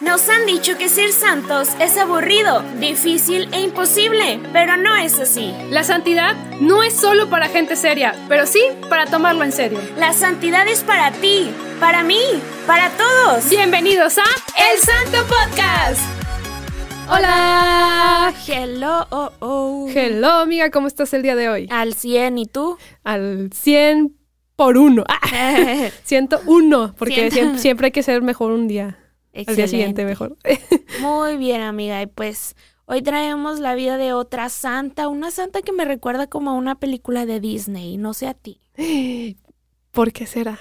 Nos 0.00 0.30
han 0.30 0.46
dicho 0.46 0.78
que 0.78 0.88
ser 0.88 1.12
santos 1.12 1.68
es 1.78 1.98
aburrido, 1.98 2.62
difícil 2.80 3.50
e 3.52 3.60
imposible, 3.60 4.40
pero 4.50 4.78
no 4.78 4.96
es 4.96 5.20
así. 5.20 5.52
La 5.68 5.84
santidad 5.84 6.34
no 6.58 6.82
es 6.82 6.94
solo 6.94 7.28
para 7.28 7.48
gente 7.50 7.76
seria, 7.76 8.14
pero 8.26 8.46
sí 8.46 8.62
para 8.88 9.04
tomarlo 9.04 9.44
en 9.44 9.52
serio. 9.52 9.78
La 9.98 10.14
santidad 10.14 10.66
es 10.68 10.82
para 10.84 11.12
ti, 11.12 11.50
para 11.78 12.02
mí, 12.02 12.22
para 12.66 12.88
todos. 12.92 13.50
Bienvenidos 13.50 14.16
a 14.16 14.24
El 14.56 14.78
Santo 14.78 15.18
Podcast. 15.28 16.00
Hola. 17.10 18.32
Hello, 18.48 19.06
oh, 19.10 19.32
oh. 19.40 19.88
Hello, 19.94 20.30
amiga, 20.30 20.70
¿cómo 20.70 20.86
estás 20.86 21.12
el 21.12 21.20
día 21.20 21.36
de 21.36 21.50
hoy? 21.50 21.68
Al 21.70 21.92
100, 21.92 22.38
¿y 22.38 22.46
tú? 22.46 22.78
Al 23.04 23.50
100 23.52 24.16
por 24.56 24.78
uno. 24.78 25.04
Ah, 25.08 25.90
101, 26.04 26.94
porque 26.96 27.30
siempre 27.58 27.88
hay 27.88 27.92
que 27.92 28.02
ser 28.02 28.22
mejor 28.22 28.52
un 28.52 28.66
día. 28.66 28.96
Al 29.34 29.56
día 29.56 29.68
siguiente 29.68 30.04
mejor. 30.04 30.36
Muy 31.00 31.36
bien, 31.36 31.62
amiga. 31.62 32.02
Y 32.02 32.06
pues 32.06 32.56
hoy 32.86 33.02
traemos 33.02 33.60
la 33.60 33.74
vida 33.74 33.96
de 33.96 34.12
otra 34.12 34.48
santa, 34.48 35.08
una 35.08 35.30
santa 35.30 35.62
que 35.62 35.72
me 35.72 35.84
recuerda 35.84 36.26
como 36.26 36.50
a 36.50 36.54
una 36.54 36.74
película 36.78 37.26
de 37.26 37.40
Disney, 37.40 37.96
no 37.96 38.14
sé 38.14 38.26
a 38.26 38.34
ti. 38.34 38.60
¿Por 39.92 40.12
qué 40.12 40.26
será? 40.26 40.58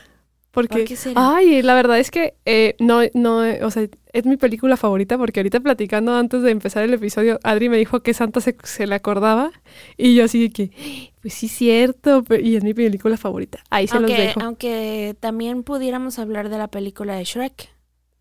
Porque, 0.52 0.80
¿Por 0.80 0.84
qué 0.86 0.96
será? 0.96 1.36
ay, 1.36 1.62
la 1.62 1.76
verdad 1.76 2.00
es 2.00 2.10
que 2.10 2.34
eh, 2.46 2.76
no, 2.80 3.02
no, 3.14 3.44
o 3.62 3.72
sea, 3.72 3.88
es 4.14 4.26
mi 4.26 4.36
película 4.36 4.78
favorita 4.78 5.16
porque 5.18 5.40
ahorita 5.40 5.60
platicando 5.60 6.16
antes 6.16 6.42
de 6.42 6.50
empezar 6.50 6.84
el 6.84 6.94
episodio, 6.94 7.40
Adri 7.44 7.70
me 7.70 7.78
dijo 7.78 8.02
que 8.02 8.16
Santa 8.16 8.42
se, 8.42 8.56
se 8.64 8.88
le 8.88 8.96
acordaba 8.96 9.52
y 9.96 10.16
yo 10.16 10.26
así 10.26 10.42
de 10.42 10.50
que, 10.50 10.72
pues 11.22 11.36
sí, 11.36 11.48
cierto, 11.48 12.24
y 12.42 12.56
es 12.56 12.64
mi 12.64 12.74
película 12.74 13.16
favorita. 13.18 13.60
Ahí 13.70 13.88
se 13.88 14.00
los 14.00 14.10
dejo. 14.10 14.42
aunque 14.42 15.16
también 15.20 15.62
pudiéramos 15.62 16.18
hablar 16.18 16.50
de 16.50 16.58
la 16.58 16.68
película 16.68 17.16
de 17.16 17.24
Shrek, 17.26 17.70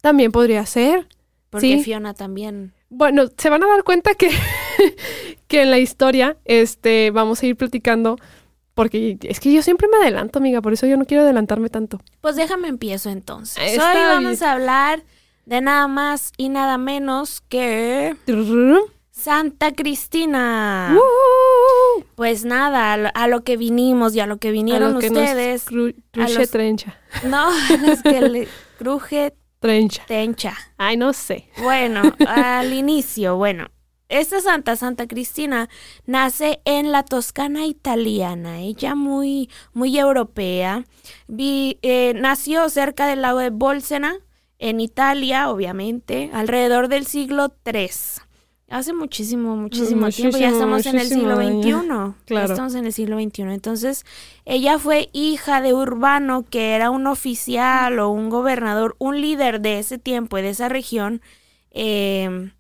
También 0.01 0.33
podría 0.33 0.65
ser. 0.67 1.07
porque 1.51 1.79
Sí. 1.79 1.83
Fiona 1.85 2.15
también. 2.15 2.73
Bueno, 2.91 3.25
se 3.37 3.51
van 3.51 3.63
a 3.63 3.67
dar 3.69 3.85
cuenta 3.85 4.15
que, 4.15 4.31
que 5.49 5.63
en 5.63 5.71
la 5.71 5.79
historia 5.79 6.37
este, 6.45 7.11
vamos 7.11 7.43
a 7.43 7.47
ir 7.47 7.57
platicando, 7.57 8.17
porque 8.75 9.19
es 9.23 9.41
que 9.41 9.53
yo 9.53 9.63
siempre 9.63 9.89
me 9.89 9.97
adelanto, 9.99 10.39
amiga, 10.39 10.61
por 10.63 10.73
eso 10.73 10.87
yo 10.87 10.97
no 10.97 11.05
quiero 11.05 11.23
adelantarme 11.25 11.69
tanto. 11.69 12.01
Pues 12.21 12.37
déjame 12.37 12.69
empiezo 12.69 13.11
entonces. 13.11 13.63
Está 13.73 13.93
Hoy 13.93 13.99
vamos 14.03 14.39
bien. 14.39 14.45
a 14.45 14.53
hablar 14.53 15.03
de 15.47 15.61
nada 15.61 15.89
más 15.89 16.33
y 16.37 16.49
nada 16.51 16.77
menos 16.79 17.43
que 17.49 18.15
Santa 19.11 19.73
Cristina. 19.73 20.97
Pues 22.15 22.45
nada, 22.45 22.93
a 22.93 22.97
lo, 22.97 23.09
a 23.15 23.27
lo 23.29 23.43
que 23.43 23.57
vinimos 23.57 24.15
y 24.15 24.21
a 24.21 24.27
lo 24.27 24.37
que 24.39 24.49
A 24.49 24.53
vinieron 24.53 24.95
lo 24.95 25.01
que 25.01 25.11
nos 25.11 25.23
ustedes. 25.23 25.67
cru- 25.67 25.95
a 26.15 26.29
los- 26.29 26.51
trencha. 26.51 26.99
No, 27.25 27.49
los 27.87 28.03
que 28.03 28.21
le 28.21 28.49
cruje 28.79 29.35
Trencha. 29.61 30.05
tencha. 30.07 30.55
Ay, 30.77 30.97
no 30.97 31.13
sé. 31.13 31.49
Bueno, 31.63 32.03
al 32.27 32.73
inicio, 32.73 33.37
bueno, 33.37 33.69
esta 34.09 34.41
santa, 34.41 34.77
Santa 34.77 35.07
Cristina, 35.07 35.69
nace 36.07 36.61
en 36.65 36.93
la 36.93 37.03
Toscana 37.03 37.67
italiana, 37.67 38.61
ella 38.61 38.95
muy, 38.95 39.51
muy 39.75 39.99
europea. 39.99 40.85
Vi- 41.27 41.79
eh, 41.83 42.15
nació 42.17 42.69
cerca 42.71 43.07
del 43.07 43.23
lago 43.23 43.39
de 43.41 43.51
Bolsena, 43.51 44.17
en 44.61 44.81
Italia, 44.81 45.51
obviamente, 45.51 46.31
alrededor 46.33 46.89
del 46.89 47.07
siglo 47.07 47.55
III. 47.65 47.89
Hace 48.71 48.93
muchísimo, 48.93 49.57
muchísimo, 49.57 50.11
tiempo, 50.11 50.37
ya 50.37 50.51
estamos 50.51 50.85
en 50.85 50.99
el 50.99 51.09
siglo 51.09 51.37
XXI. 51.37 51.47
años. 51.47 51.65
Ya 51.87 52.15
Claro. 52.27 52.53
estamos 52.53 52.75
en 52.75 52.85
el 52.85 52.93
siglo 52.93 53.19
XXI. 53.19 53.43
Entonces, 53.45 54.05
ella 54.45 54.79
fue 54.79 55.09
hija 55.15 55.63
de 55.63 55.73
Urbano, 55.73 56.45
que 56.45 56.75
era 56.75 56.91
un 56.91 57.07
oficial 57.07 57.99
o 57.99 58.11
un 58.11 58.29
gobernador, 58.29 58.95
un 58.99 59.21
líder 59.23 59.61
de 59.63 59.79
ese 59.79 59.97
tiempo 59.97 60.37
y 60.37 60.43
de 60.43 60.51
esa 60.51 60.69
región, 60.69 61.23
eh, 61.71 62.51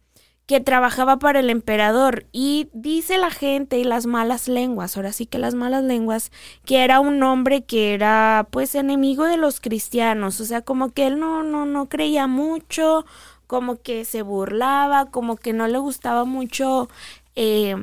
que 0.47 0.61
trabajaba 0.61 1.19
para 1.19 1.41
el 1.41 1.51
emperador. 1.51 2.25
Y 2.33 2.70
dice 2.73 3.19
la 3.19 3.31
gente 3.31 3.79
y 3.79 3.84
las 3.84 4.06
malas 4.06 4.48
lenguas, 4.48 4.97
ahora 4.97 5.13
sí 5.13 5.27
que 5.27 5.36
las 5.39 5.55
malas 5.55 5.85
lenguas, 5.85 6.33
que 6.64 6.85
era 6.85 7.01
un 7.01 7.23
hombre 7.23 7.64
que 7.64 7.92
era 7.92 8.48
pues 8.51 8.75
enemigo 8.75 9.25
de 9.25 9.36
los 9.36 9.61
cristianos. 9.61 10.40
O 10.40 10.46
sea, 10.46 10.63
como 10.63 10.89
que 10.89 11.07
él 11.07 11.20
no, 11.20 11.42
no, 11.42 11.67
no 11.67 11.90
creía 11.90 12.27
mucho, 12.27 13.05
como 13.48 13.83
que 13.83 14.05
se 14.05 14.23
burlaba, 14.23 15.07
como 15.11 15.36
que 15.36 15.53
no 15.53 15.67
le 15.67 15.79
gustaba 15.79 16.25
mucho. 16.25 16.89
eh, 17.35 17.75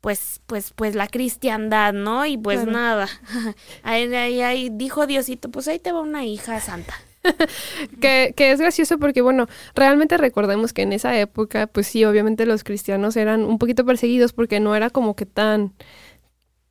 pues, 0.00 0.40
pues, 0.46 0.72
pues 0.74 0.94
la 0.94 1.08
cristiandad, 1.08 1.92
¿no? 1.92 2.24
Y 2.24 2.38
pues 2.38 2.60
Claro. 2.60 2.72
nada. 2.72 3.08
ahí, 3.82 4.04
ahí, 4.14 4.40
ahí 4.40 4.70
dijo 4.72 5.06
Diosito, 5.06 5.50
pues 5.50 5.68
ahí 5.68 5.78
te 5.78 5.92
va 5.92 6.00
una 6.00 6.24
hija 6.24 6.58
santa. 6.60 6.94
Que, 8.00 8.32
que 8.36 8.50
es 8.52 8.60
gracioso 8.60 8.98
porque, 8.98 9.20
bueno, 9.20 9.46
realmente 9.74 10.16
recordemos 10.16 10.72
que 10.72 10.82
en 10.82 10.92
esa 10.94 11.18
época, 11.18 11.66
pues 11.66 11.86
sí, 11.86 12.04
obviamente 12.06 12.46
los 12.46 12.64
cristianos 12.64 13.16
eran 13.16 13.44
un 13.44 13.58
poquito 13.58 13.84
perseguidos 13.84 14.32
porque 14.32 14.58
no 14.60 14.74
era 14.74 14.88
como 14.90 15.14
que 15.16 15.26
tan... 15.26 15.74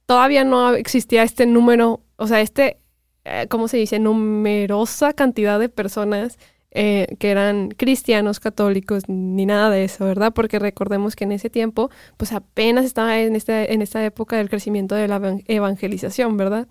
Todavía 0.08 0.44
no 0.44 0.74
existía 0.74 1.22
este 1.22 1.46
número, 1.46 2.02
o 2.16 2.26
sea, 2.26 2.42
este, 2.42 2.80
eh, 3.26 3.46
¿cómo 3.48 3.68
se 3.68 3.78
dice? 3.78 4.00
Numerosa 4.00 5.14
cantidad 5.14 5.60
de 5.60 5.70
personas 5.70 6.40
eh, 6.72 7.16
que 7.20 7.32
eran 7.32 7.70
cristianos, 7.70 8.40
católicos, 8.40 9.04
ni 9.08 9.46
nada 9.46 9.70
de 9.72 9.84
eso, 9.86 10.06
¿verdad? 10.06 10.34
Porque 10.34 10.60
recordemos 10.60 11.16
que 11.16 11.24
en 11.24 11.32
ese 11.32 11.50
tiempo, 11.50 11.90
pues 12.18 12.32
apenas 12.32 12.86
estaba 12.86 13.20
en, 13.20 13.36
este, 13.36 13.74
en 13.74 13.82
esta 13.82 14.04
época 14.06 14.38
del 14.38 14.50
crecimiento 14.50 14.96
de 14.96 15.08
la 15.08 15.18
evan- 15.20 15.44
evangelización, 15.48 16.38
¿verdad? 16.38 16.68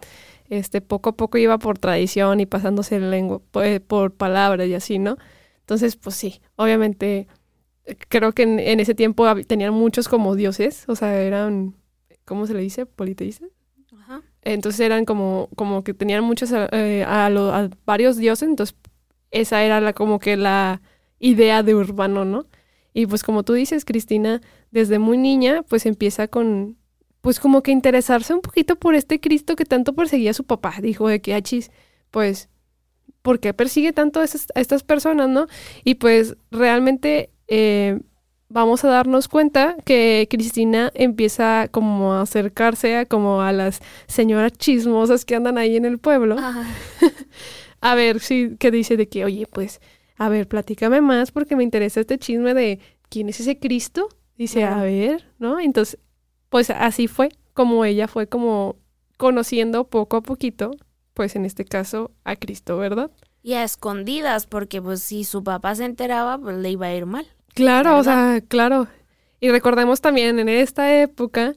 este, 0.50 0.80
poco 0.80 1.10
a 1.10 1.16
poco 1.16 1.38
iba 1.38 1.58
por 1.58 1.78
tradición 1.78 2.40
y 2.40 2.46
pasándose 2.46 2.96
en 2.96 3.10
lengua, 3.10 3.40
por, 3.50 3.80
por 3.82 4.12
palabras 4.14 4.66
y 4.68 4.74
así, 4.74 4.98
¿no? 4.98 5.18
Entonces, 5.60 5.96
pues 5.96 6.16
sí, 6.16 6.40
obviamente, 6.56 7.26
creo 8.08 8.32
que 8.32 8.42
en, 8.42 8.58
en 8.58 8.80
ese 8.80 8.94
tiempo 8.94 9.26
tenían 9.46 9.74
muchos 9.74 10.08
como 10.08 10.34
dioses, 10.36 10.84
o 10.88 10.96
sea, 10.96 11.20
eran, 11.20 11.74
¿cómo 12.24 12.46
se 12.46 12.54
le 12.54 12.60
dice? 12.60 12.86
Politeístas. 12.86 13.50
Entonces 14.42 14.80
eran 14.80 15.04
como, 15.04 15.48
como 15.56 15.84
que 15.84 15.94
tenían 15.94 16.24
muchos, 16.24 16.50
eh, 16.72 17.04
a, 17.06 17.28
lo- 17.30 17.52
a 17.52 17.68
varios 17.84 18.16
dioses, 18.16 18.48
entonces 18.48 18.76
esa 19.30 19.62
era 19.64 19.80
la, 19.80 19.92
como 19.92 20.18
que 20.18 20.36
la 20.36 20.80
idea 21.18 21.62
de 21.62 21.74
Urbano, 21.74 22.24
¿no? 22.24 22.46
Y 22.94 23.06
pues 23.06 23.22
como 23.22 23.42
tú 23.44 23.52
dices, 23.54 23.84
Cristina, 23.84 24.40
desde 24.70 24.98
muy 24.98 25.18
niña, 25.18 25.62
pues 25.68 25.86
empieza 25.86 26.28
con, 26.28 26.76
pues 27.20 27.40
como 27.40 27.62
que 27.62 27.70
interesarse 27.72 28.34
un 28.34 28.40
poquito 28.40 28.76
por 28.76 28.94
este 28.94 29.20
Cristo 29.20 29.56
que 29.56 29.64
tanto 29.64 29.94
perseguía 29.94 30.30
a 30.32 30.34
su 30.34 30.44
papá. 30.44 30.74
Dijo 30.80 31.08
de 31.08 31.20
que, 31.20 31.34
achis, 31.34 31.70
pues, 32.10 32.48
¿por 33.22 33.40
qué 33.40 33.54
persigue 33.54 33.92
tanto 33.92 34.20
a, 34.20 34.24
esas- 34.24 34.48
a 34.54 34.60
estas 34.60 34.82
personas, 34.82 35.28
no? 35.28 35.46
Y 35.84 35.96
pues 35.96 36.36
realmente 36.50 37.30
eh, 37.48 38.00
vamos 38.48 38.84
a 38.84 38.88
darnos 38.88 39.28
cuenta 39.28 39.76
que 39.84 40.26
Cristina 40.30 40.90
empieza 40.94 41.68
como 41.70 42.14
a 42.14 42.22
acercarse 42.22 42.96
a 42.96 43.06
como 43.06 43.42
a 43.42 43.52
las 43.52 43.80
señoras 44.06 44.52
chismosas 44.52 45.24
que 45.24 45.36
andan 45.36 45.58
ahí 45.58 45.76
en 45.76 45.84
el 45.84 45.98
pueblo. 45.98 46.36
A 47.80 47.94
ver 47.94 48.20
si, 48.20 48.56
que 48.56 48.70
dice 48.70 48.96
de 48.96 49.08
que, 49.08 49.24
oye, 49.24 49.46
pues, 49.46 49.80
a 50.16 50.28
ver, 50.28 50.48
platícame 50.48 51.00
más 51.00 51.30
porque 51.30 51.56
me 51.56 51.62
interesa 51.62 52.00
este 52.00 52.18
chisme 52.18 52.54
de 52.54 52.80
quién 53.08 53.28
es 53.28 53.40
ese 53.40 53.58
Cristo. 53.58 54.08
Dice, 54.36 54.64
a 54.64 54.82
ver, 54.82 55.24
¿no? 55.38 55.58
Entonces, 55.58 55.98
pues 56.48 56.70
así 56.70 57.08
fue 57.08 57.30
como 57.54 57.84
ella 57.84 58.06
fue 58.06 58.28
como 58.28 58.76
conociendo 59.16 59.88
poco 59.88 60.18
a 60.18 60.22
poquito, 60.22 60.70
pues 61.12 61.34
en 61.34 61.44
este 61.44 61.64
caso, 61.64 62.12
a 62.22 62.36
Cristo, 62.36 62.78
¿verdad? 62.78 63.10
Y 63.42 63.54
a 63.54 63.64
escondidas, 63.64 64.46
porque 64.46 64.80
pues 64.80 65.02
si 65.02 65.24
su 65.24 65.42
papá 65.42 65.74
se 65.74 65.84
enteraba, 65.84 66.38
pues 66.38 66.56
le 66.56 66.70
iba 66.70 66.86
a 66.86 66.94
ir 66.94 67.06
mal. 67.06 67.26
Claro, 67.54 67.98
o 67.98 68.04
sea, 68.04 68.40
claro. 68.46 68.86
Y 69.40 69.50
recordemos 69.50 70.00
también 70.00 70.38
en 70.38 70.48
esta 70.48 71.00
época, 71.00 71.54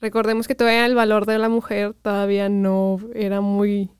recordemos 0.00 0.48
que 0.48 0.54
todavía 0.54 0.86
el 0.86 0.94
valor 0.94 1.26
de 1.26 1.38
la 1.38 1.50
mujer 1.50 1.94
todavía 2.00 2.48
no 2.48 2.98
era 3.14 3.42
muy 3.42 3.90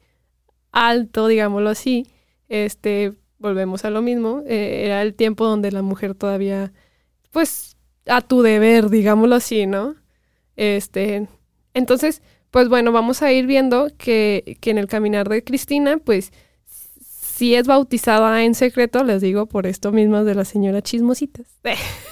alto, 0.73 1.29
digámoslo 1.29 1.71
así. 1.71 2.07
Este, 2.49 3.13
volvemos 3.39 3.85
a 3.85 3.91
lo 3.91 4.03
mismo, 4.03 4.43
eh, 4.47 4.83
era 4.87 5.03
el 5.03 5.15
tiempo 5.15 5.47
donde 5.47 5.71
la 5.71 5.83
mujer 5.83 6.15
todavía, 6.15 6.73
pues, 7.31 7.77
a 8.07 8.21
tu 8.21 8.43
deber, 8.43 8.91
digámoslo 8.91 9.37
así, 9.37 9.67
¿no? 9.67 9.95
Este, 10.57 11.29
entonces, 11.75 12.23
pues 12.51 12.69
bueno, 12.69 12.93
vamos 12.93 13.23
a 13.23 13.33
ir 13.33 13.47
viendo 13.47 13.89
que, 13.97 14.59
que 14.61 14.71
en 14.71 14.79
el 14.79 14.87
caminar 14.89 15.29
de 15.29 15.45
Cristina, 15.45 15.99
pues, 15.99 16.33
si 17.43 17.55
es 17.55 17.67
bautizada 17.67 18.45
en 18.45 18.55
secreto, 18.55 19.03
les 19.05 19.21
digo, 19.21 19.47
por 19.47 19.67
esto 19.67 19.91
mismo 19.91 20.23
de 20.23 20.35
la 20.35 20.45
señora 20.45 20.83
chismositas. 20.83 21.47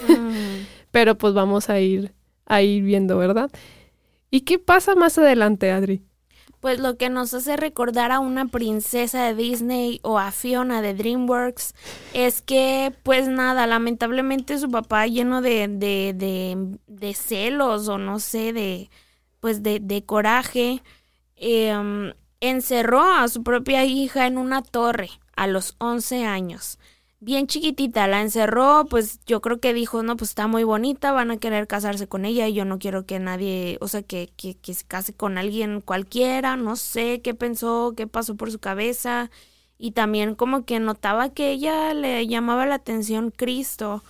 Mm. 0.09 0.65
Pero 0.91 1.17
pues 1.19 1.35
vamos 1.35 1.69
a 1.69 1.79
ir, 1.79 2.15
a 2.47 2.63
ir 2.63 2.83
viendo, 2.83 3.19
¿verdad? 3.19 3.51
¿Y 4.31 4.41
qué 4.41 4.59
pasa 4.59 4.95
más 4.95 5.19
adelante, 5.19 5.71
Adri? 5.71 6.03
Pues 6.61 6.79
lo 6.79 6.97
que 6.99 7.09
nos 7.09 7.33
hace 7.33 7.57
recordar 7.57 8.13
a 8.13 8.21
una 8.21 8.47
princesa 8.47 9.25
de 9.25 9.35
Disney 9.35 10.01
o 10.03 10.19
a 10.19 10.31
Fiona 10.31 10.83
de 10.83 10.95
DreamWorks 10.95 11.75
es 12.13 12.43
que, 12.43 12.93
pues 13.03 13.29
nada, 13.29 13.67
lamentablemente 13.67 14.59
su 14.59 14.71
papá 14.71 15.07
lleno 15.07 15.41
de, 15.41 15.69
de, 15.69 16.13
de, 16.15 16.79
de 16.87 17.15
celos 17.15 17.89
o 17.89 17.97
no 17.97 18.19
sé, 18.19 18.53
de, 18.53 18.91
pues 19.41 19.63
de, 19.63 19.81
de 19.81 20.05
coraje, 20.05 20.83
em, 21.37 22.13
encerró 22.41 23.03
a 23.03 23.27
su 23.29 23.43
propia 23.43 23.85
hija 23.87 24.27
en 24.27 24.37
una 24.37 24.63
torre 24.63 25.09
a 25.37 25.47
los 25.47 25.77
11 25.79 26.27
años. 26.27 26.79
Bien 27.21 27.47
chiquitita, 27.47 28.07
la 28.07 28.23
encerró, 28.23 28.87
pues 28.89 29.21
yo 29.27 29.41
creo 29.41 29.61
que 29.61 29.75
dijo, 29.75 30.03
no, 30.03 30.17
pues 30.17 30.31
está 30.31 30.47
muy 30.47 30.65
bonita, 30.65 31.13
van 31.13 31.31
a 31.31 31.37
querer 31.39 31.67
casarse 31.67 32.09
con 32.09 32.25
ella 32.25 32.49
y 32.49 32.55
yo 32.55 32.65
no 32.65 32.79
quiero 32.79 33.07
que 33.07 33.19
nadie, 33.19 33.79
o 33.81 33.89
sea, 33.89 34.03
que, 34.03 34.33
que, 34.37 34.57
que 34.57 34.75
se 34.75 34.85
case 34.87 35.13
con 35.15 35.39
alguien 35.39 35.81
cualquiera, 35.83 36.57
no 36.57 36.77
sé 36.77 37.21
qué 37.23 37.35
pensó, 37.35 37.95
qué 37.97 38.07
pasó 38.07 38.37
por 38.37 38.51
su 38.51 38.59
cabeza 38.59 39.31
y 39.79 39.93
también 39.93 40.35
como 40.35 40.65
que 40.65 40.81
notaba 40.81 41.31
que 41.31 41.51
ella 41.53 41.95
le 41.95 42.27
llamaba 42.27 42.67
la 42.67 42.77
atención 42.77 43.31
Cristo. 43.31 44.03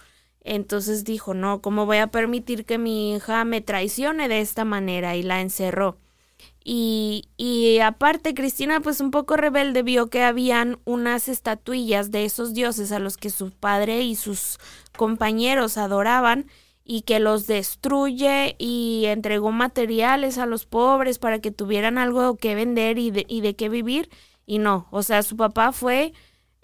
Entonces 0.43 1.05
dijo, 1.05 1.35
no, 1.35 1.61
¿cómo 1.63 1.87
voy 1.87 1.99
a 1.99 2.09
permitir 2.09 2.65
que 2.65 2.79
mi 2.79 3.15
hija 3.15 3.45
me 3.45 3.61
traicione 3.61 4.29
de 4.29 4.41
esta 4.41 4.65
manera? 4.65 5.17
Y 5.17 5.23
la 5.23 5.41
encerró. 5.41 5.99
Y, 6.63 7.25
y 7.37 7.79
aparte, 7.79 8.35
Cristina, 8.35 8.81
pues 8.81 9.01
un 9.01 9.11
poco 9.11 9.37
rebelde, 9.37 9.83
vio 9.83 10.09
que 10.09 10.23
habían 10.23 10.79
unas 10.85 11.29
estatuillas 11.29 12.11
de 12.11 12.25
esos 12.25 12.53
dioses 12.53 12.93
a 12.93 12.99
los 12.99 13.17
que 13.17 13.31
su 13.31 13.51
padre 13.51 14.03
y 14.03 14.15
sus 14.15 14.59
compañeros 14.97 15.79
adoraban 15.79 16.47
y 16.85 17.03
que 17.03 17.21
los 17.21 17.47
destruye 17.47 18.57
y 18.59 19.05
entregó 19.07 19.53
materiales 19.53 20.39
a 20.39 20.47
los 20.47 20.67
pobres 20.67 21.19
para 21.19 21.39
que 21.39 21.51
tuvieran 21.51 21.99
algo 21.99 22.37
que 22.37 22.55
vender 22.55 22.99
y 22.99 23.11
de, 23.11 23.25
y 23.29 23.41
de 23.41 23.55
qué 23.55 23.69
vivir. 23.69 24.11
Y 24.45 24.59
no, 24.59 24.89
o 24.91 25.03
sea, 25.03 25.23
su 25.23 25.37
papá 25.37 25.73
fue 25.73 26.13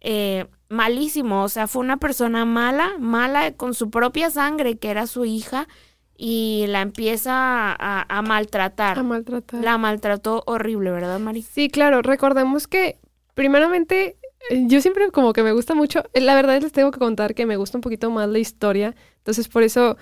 eh, 0.01 0.47
malísimo, 0.69 1.45
o 1.45 1.49
sea, 1.49 1.69
fue 1.69 1.81
una 1.81 1.99
persona 1.99 2.45
mala, 2.45 2.97
mala 2.99 3.53
con 3.53 3.75
su 3.75 3.91
propia 3.91 4.31
sangre, 4.31 4.79
que 4.79 4.91
era 4.91 5.07
su 5.07 5.25
hija, 5.25 5.69
y 6.17 6.65
la 6.69 6.83
empieza 6.83 7.77
a, 7.79 8.23
maltratar. 8.23 8.99
A 8.99 9.03
maltratar. 9.03 9.63
La 9.63 9.79
maltrató 9.79 10.43
horrible, 10.47 10.91
¿verdad, 10.91 11.19
Mari? 11.19 11.43
Sí, 11.43 11.69
claro, 11.69 12.03
recordemos 12.03 12.67
que 12.67 12.99
primeramente 13.35 14.17
yo 14.51 14.81
siempre 14.81 15.11
como 15.11 15.33
que 15.33 15.43
me 15.43 15.53
gusta 15.53 15.75
mucho, 15.75 16.05
la 16.15 16.35
verdad 16.35 16.61
les 16.61 16.73
tengo 16.73 16.91
que 16.91 16.99
contar 16.99 17.35
que 17.35 17.47
me 17.47 17.57
gusta 17.57 17.79
un 17.79 17.83
poquito 17.83 18.11
más 18.11 18.29
la 18.29 18.39
historia, 18.39 18.95
entonces 19.19 19.49
por 19.49 19.63
eso 19.63 19.97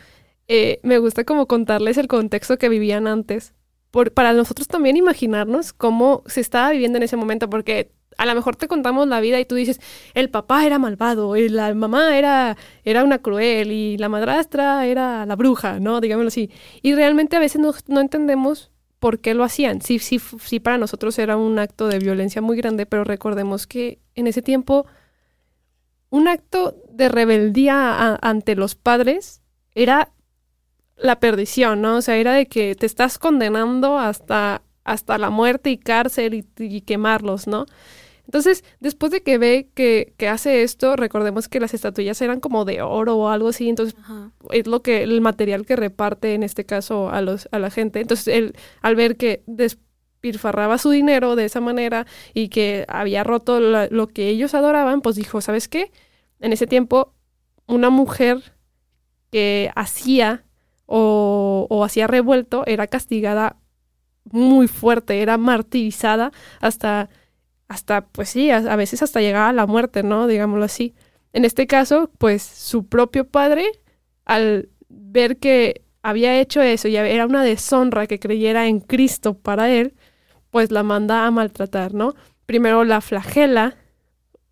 eh, 0.49 0.81
me 0.82 0.99
gusta 0.99 1.25
como 1.25 1.46
contarles 1.46 1.96
el 1.96 2.08
contexto 2.08 2.58
que 2.58 2.69
vivían 2.69 3.06
antes, 3.06 3.55
por, 3.90 4.12
para 4.12 4.32
nosotros 4.32 4.69
también 4.69 4.96
imaginarnos 4.96 5.72
cómo 5.72 6.22
se 6.26 6.40
estaba 6.40 6.70
viviendo 6.70 6.99
en 6.99 7.05
ese 7.05 7.17
momento, 7.17 7.49
porque 7.49 7.93
a 8.16 8.26
lo 8.26 8.34
mejor 8.34 8.56
te 8.56 8.69
contamos 8.69 9.08
la 9.08 9.20
vida 9.20 9.40
y 9.40 9.44
tú 9.44 9.55
dices, 9.55 9.81
el 10.14 10.31
papá 10.31 10.66
era 10.66 10.78
malvado, 10.78 11.37
y 11.37 11.49
la 11.49 11.75
mamá 11.75 12.16
era, 12.19 12.56
era 12.84 13.05
una 13.05 13.19
cruel, 13.19 13.72
y 13.72 13.96
la 13.99 14.08
madrastra 14.08 14.87
era 14.87 15.26
la 15.26 15.37
bruja, 15.37 15.81
¿no? 15.81 16.00
Digámoslo 16.00 16.28
así. 16.28 16.50
Y 16.82 16.94
realmente 16.94 17.37
a 17.37 17.40
veces 17.40 17.61
no, 17.61 17.72
no 17.88 18.00
entendemos 18.00 18.70
por 19.05 19.20
qué 19.20 19.34
lo 19.34 19.44
hacían. 19.44 19.82
Sí, 19.82 19.99
sí, 19.99 20.19
sí, 20.19 20.61
para 20.61 20.78
nosotros 20.78 21.19
era 21.19 21.37
un 21.37 21.58
acto 21.58 21.88
de 21.88 21.99
violencia 21.99 22.40
muy 22.40 22.56
grande, 22.56 22.87
pero 22.87 23.05
recordemos 23.05 23.66
que 23.66 24.00
en 24.14 24.26
ese 24.26 24.40
tiempo 24.40 24.87
un 26.08 26.28
acto 26.28 26.76
de 26.90 27.08
rebeldía 27.08 28.17
ante 28.22 28.55
los 28.55 28.76
padres 28.76 29.43
era 29.75 30.12
la 30.96 31.20
perdición, 31.20 31.82
¿no? 31.82 31.96
O 31.96 32.02
sea, 32.02 32.17
era 32.17 32.32
de 32.32 32.46
que 32.46 32.75
te 32.76 32.87
estás 32.87 33.19
condenando 33.19 33.99
hasta, 33.99 34.62
hasta 34.84 35.19
la 35.19 35.31
muerte 35.31 35.70
y 35.70 35.76
cárcel 35.76 36.46
y 36.56 36.81
quemarlos, 36.82 37.46
¿no? 37.46 37.67
Entonces, 38.26 38.64
después 38.80 39.12
de 39.12 39.22
que 39.22 39.38
ve 39.38 39.68
que, 39.74 40.14
que, 40.16 40.28
hace 40.28 40.62
esto, 40.62 40.96
recordemos 40.96 41.48
que 41.48 41.60
las 41.60 41.74
estatuillas 41.74 42.20
eran 42.22 42.40
como 42.40 42.64
de 42.64 42.82
oro 42.82 43.16
o 43.16 43.28
algo 43.28 43.48
así, 43.48 43.68
entonces 43.68 43.94
Ajá. 44.00 44.30
es 44.50 44.66
lo 44.66 44.82
que, 44.82 45.02
el 45.02 45.20
material 45.20 45.66
que 45.66 45.76
reparte 45.76 46.34
en 46.34 46.42
este 46.42 46.64
caso 46.64 47.10
a 47.10 47.20
los, 47.20 47.48
a 47.52 47.58
la 47.58 47.70
gente. 47.70 48.00
Entonces, 48.00 48.28
él, 48.28 48.56
al 48.80 48.96
ver 48.96 49.16
que 49.16 49.42
despilfarraba 49.46 50.78
su 50.78 50.90
dinero 50.90 51.36
de 51.36 51.44
esa 51.44 51.60
manera 51.60 52.06
y 52.32 52.48
que 52.48 52.86
había 52.88 53.24
roto 53.24 53.60
la, 53.60 53.88
lo 53.90 54.06
que 54.08 54.28
ellos 54.28 54.54
adoraban, 54.54 55.02
pues 55.02 55.16
dijo, 55.16 55.40
¿sabes 55.40 55.68
qué? 55.68 55.92
En 56.40 56.52
ese 56.52 56.66
tiempo, 56.66 57.12
una 57.66 57.90
mujer 57.90 58.54
que 59.30 59.70
hacía 59.74 60.44
o, 60.86 61.66
o 61.68 61.84
hacía 61.84 62.06
revuelto 62.06 62.64
era 62.66 62.86
castigada 62.86 63.56
muy 64.30 64.68
fuerte, 64.68 65.20
era 65.20 65.36
martirizada 65.36 66.32
hasta 66.60 67.10
hasta, 67.69 68.06
pues 68.06 68.28
sí, 68.28 68.50
a, 68.50 68.58
a, 68.58 68.76
veces 68.76 69.02
hasta 69.02 69.20
llegaba 69.20 69.49
a 69.49 69.52
la 69.52 69.66
muerte, 69.66 70.02
¿no? 70.02 70.26
Digámoslo 70.26 70.64
así. 70.64 70.94
En 71.32 71.44
este 71.44 71.66
caso, 71.66 72.11
pues 72.19 72.43
su 72.43 72.87
propio 72.87 73.26
padre, 73.26 73.66
al 74.25 74.69
ver 74.88 75.38
que 75.38 75.82
había 76.05 76.38
hecho 76.38 76.61
eso 76.61 76.87
y 76.87 76.96
era 76.96 77.25
una 77.25 77.43
deshonra 77.43 78.06
que 78.06 78.20
creyera 78.20 78.66
en 78.66 78.81
Cristo 78.81 79.38
para 79.38 79.70
él, 79.70 79.94
pues 80.50 80.70
la 80.70 80.82
manda 80.82 81.26
a 81.26 81.31
maltratar, 81.31 81.94
¿no? 81.94 82.14
Primero 82.46 82.84
la 82.84 83.00
flagela, 83.00 83.76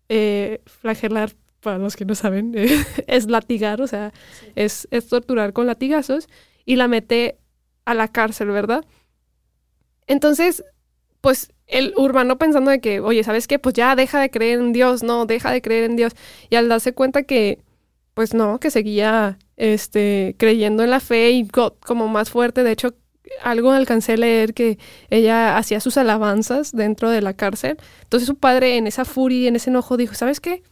eh, 0.09 0.61
flagelar, 0.65 1.31
para 1.61 1.77
los 1.77 1.95
que 1.95 2.05
no 2.05 2.15
saben, 2.15 2.53
eh, 2.57 2.83
es 3.07 3.27
latigar, 3.27 3.81
o 3.81 3.87
sea, 3.87 4.11
sí. 4.39 4.47
es, 4.55 4.87
es 4.91 5.07
torturar 5.07 5.53
con 5.53 5.67
latigazos, 5.67 6.27
y 6.65 6.75
la 6.75 6.87
mete 6.87 7.37
a 7.85 7.93
la 7.93 8.07
cárcel, 8.07 8.49
¿verdad? 8.49 8.83
Entonces, 10.07 10.63
pues 11.21 11.52
el 11.67 11.93
urbano 11.97 12.37
pensando 12.37 12.71
de 12.71 12.79
que, 12.81 12.99
oye, 12.99 13.23
¿sabes 13.23 13.47
qué? 13.47 13.59
Pues 13.59 13.73
ya 13.75 13.95
deja 13.95 14.19
de 14.19 14.29
creer 14.29 14.59
en 14.59 14.73
Dios, 14.73 15.03
no, 15.03 15.25
deja 15.25 15.51
de 15.51 15.61
creer 15.61 15.85
en 15.85 15.95
Dios. 15.95 16.13
Y 16.49 16.55
al 16.55 16.69
darse 16.69 16.93
cuenta 16.93 17.23
que, 17.23 17.59
pues 18.13 18.33
no, 18.33 18.59
que 18.59 18.71
seguía 18.71 19.39
este, 19.57 20.35
creyendo 20.37 20.83
en 20.83 20.91
la 20.91 20.99
fe 20.99 21.31
y 21.31 21.47
como 21.47 22.07
más 22.07 22.29
fuerte. 22.29 22.63
De 22.63 22.71
hecho, 22.71 22.95
algo 23.41 23.71
alcancé 23.71 24.13
a 24.13 24.17
leer 24.17 24.53
que 24.53 24.77
ella 25.09 25.57
hacía 25.57 25.79
sus 25.79 25.97
alabanzas 25.97 26.71
dentro 26.71 27.09
de 27.09 27.21
la 27.21 27.33
cárcel. 27.33 27.77
Entonces 28.03 28.27
su 28.27 28.35
padre 28.35 28.77
en 28.77 28.87
esa 28.87 29.05
furia 29.05 29.47
en 29.47 29.55
ese 29.55 29.69
enojo 29.69 29.97
dijo, 29.97 30.13
¿sabes 30.15 30.39
qué? 30.39 30.63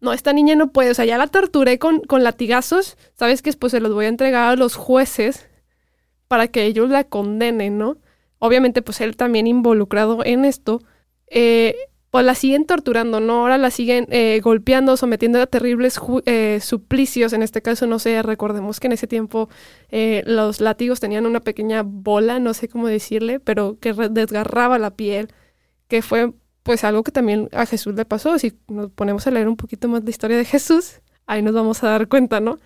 No, 0.00 0.12
esta 0.12 0.32
niña 0.32 0.54
no 0.54 0.70
puede, 0.72 0.90
o 0.90 0.94
sea, 0.94 1.06
ya 1.06 1.16
la 1.16 1.28
torturé 1.28 1.78
con, 1.78 2.00
con 2.00 2.22
latigazos, 2.24 2.98
¿sabes 3.14 3.40
qué? 3.40 3.52
Pues 3.54 3.70
se 3.70 3.80
los 3.80 3.92
voy 3.94 4.04
a 4.04 4.08
entregar 4.08 4.50
a 4.50 4.56
los 4.56 4.76
jueces 4.76 5.48
para 6.28 6.48
que 6.48 6.64
ellos 6.64 6.90
la 6.90 7.04
condenen, 7.04 7.78
¿no? 7.78 7.96
Obviamente 8.44 8.82
pues 8.82 9.00
él 9.00 9.16
también 9.16 9.46
involucrado 9.46 10.22
en 10.24 10.44
esto, 10.44 10.82
eh, 11.28 11.74
pues 12.10 12.26
la 12.26 12.34
siguen 12.34 12.66
torturando, 12.66 13.18
¿no? 13.18 13.40
Ahora 13.40 13.56
la 13.56 13.70
siguen 13.70 14.06
eh, 14.10 14.38
golpeando, 14.44 14.96
sometiendo 14.98 15.40
a 15.40 15.46
terribles 15.46 15.98
eh, 16.26 16.60
suplicios. 16.60 17.32
En 17.32 17.42
este 17.42 17.62
caso, 17.62 17.86
no 17.86 17.98
sé, 17.98 18.22
recordemos 18.22 18.78
que 18.78 18.86
en 18.86 18.92
ese 18.92 19.06
tiempo 19.06 19.48
eh, 19.88 20.22
los 20.26 20.60
látigos 20.60 21.00
tenían 21.00 21.26
una 21.26 21.40
pequeña 21.40 21.82
bola, 21.84 22.38
no 22.38 22.54
sé 22.54 22.68
cómo 22.68 22.86
decirle, 22.86 23.40
pero 23.40 23.78
que 23.80 23.94
desgarraba 23.94 24.78
la 24.78 24.90
piel, 24.92 25.32
que 25.88 26.02
fue 26.02 26.34
pues 26.62 26.84
algo 26.84 27.02
que 27.02 27.12
también 27.12 27.48
a 27.52 27.66
Jesús 27.66 27.94
le 27.94 28.04
pasó. 28.04 28.38
Si 28.38 28.52
nos 28.68 28.90
ponemos 28.92 29.26
a 29.26 29.30
leer 29.30 29.48
un 29.48 29.56
poquito 29.56 29.88
más 29.88 30.04
la 30.04 30.10
historia 30.10 30.36
de 30.36 30.44
Jesús, 30.44 31.00
ahí 31.26 31.40
nos 31.42 31.54
vamos 31.54 31.82
a 31.82 31.88
dar 31.88 32.08
cuenta, 32.08 32.40
¿no? 32.40 32.58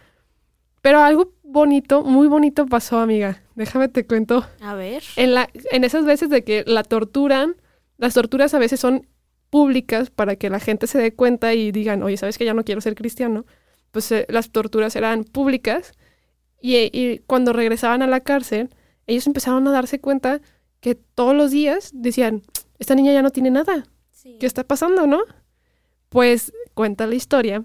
Pero 0.83 0.99
algo 0.99 1.33
bonito, 1.43 2.03
muy 2.03 2.27
bonito 2.29 2.67
pasó, 2.67 2.99
amiga. 2.99 3.43
Déjame 3.59 3.89
te 3.89 4.07
cuento. 4.07 4.47
A 4.61 4.75
ver. 4.75 5.03
En, 5.17 5.35
la, 5.35 5.51
en 5.73 5.83
esas 5.83 6.05
veces 6.05 6.31
de 6.31 6.45
que 6.45 6.63
la 6.65 6.85
torturan, 6.85 7.57
las 7.97 8.15
torturas 8.15 8.55
a 8.55 8.61
veces 8.61 8.79
son 8.79 9.09
públicas 9.51 10.11
para 10.11 10.37
que 10.37 10.49
la 10.49 10.61
gente 10.61 10.87
se 10.87 10.99
dé 10.99 11.13
cuenta 11.13 11.55
y 11.55 11.73
digan, 11.73 12.05
oye, 12.05 12.17
¿sabes 12.17 12.39
que 12.39 12.45
ya 12.45 12.55
no 12.55 12.63
quiero 12.63 12.81
ser 12.81 12.95
cristiano? 12.95 13.47
Pues 13.91 14.13
eh, 14.13 14.27
las 14.29 14.51
torturas 14.51 14.95
eran 14.95 15.25
públicas 15.25 15.91
y, 16.63 16.77
y, 16.77 17.19
cuando 17.27 17.53
regresaban 17.53 18.01
a 18.03 18.07
la 18.07 18.21
cárcel, 18.21 18.71
ellos 19.09 19.27
empezaron 19.27 19.67
a 19.67 19.73
darse 19.73 20.01
cuenta 20.01 20.41
que 20.79 20.95
todos 20.95 21.35
los 21.35 21.51
días 21.51 21.91
decían, 21.93 22.43
esta 22.79 22.95
niña 22.95 23.13
ya 23.13 23.23
no 23.23 23.31
tiene 23.31 23.51
nada. 23.51 23.89
Sí. 24.13 24.37
¿Qué 24.39 24.47
está 24.47 24.63
pasando, 24.63 25.09
no? 25.09 25.23
Pues 26.11 26.53
cuenta 26.75 27.09
la 27.09 27.17
historia 27.17 27.65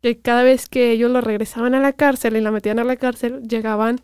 que 0.00 0.18
cada 0.18 0.42
vez 0.42 0.70
que 0.70 0.92
ellos 0.92 1.10
lo 1.10 1.20
regresaban 1.20 1.74
a 1.74 1.80
la 1.80 1.92
cárcel 1.92 2.38
y 2.38 2.40
la 2.40 2.52
metían 2.52 2.78
a 2.78 2.84
la 2.84 2.96
cárcel, 2.96 3.42
llegaban 3.42 4.00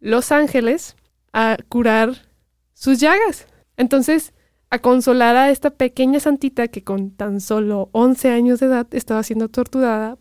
los 0.00 0.32
ángeles 0.32 0.96
a 1.32 1.56
curar 1.68 2.28
sus 2.74 2.98
llagas. 2.98 3.46
Entonces, 3.76 4.32
a 4.70 4.78
consolar 4.78 5.36
a 5.36 5.50
esta 5.50 5.70
pequeña 5.70 6.20
santita 6.20 6.68
que 6.68 6.84
con 6.84 7.10
tan 7.10 7.40
solo 7.40 7.90
11 7.92 8.30
años 8.30 8.60
de 8.60 8.66
edad 8.66 8.86
estaba 8.92 9.22
siendo 9.22 9.48
torturada 9.48 10.18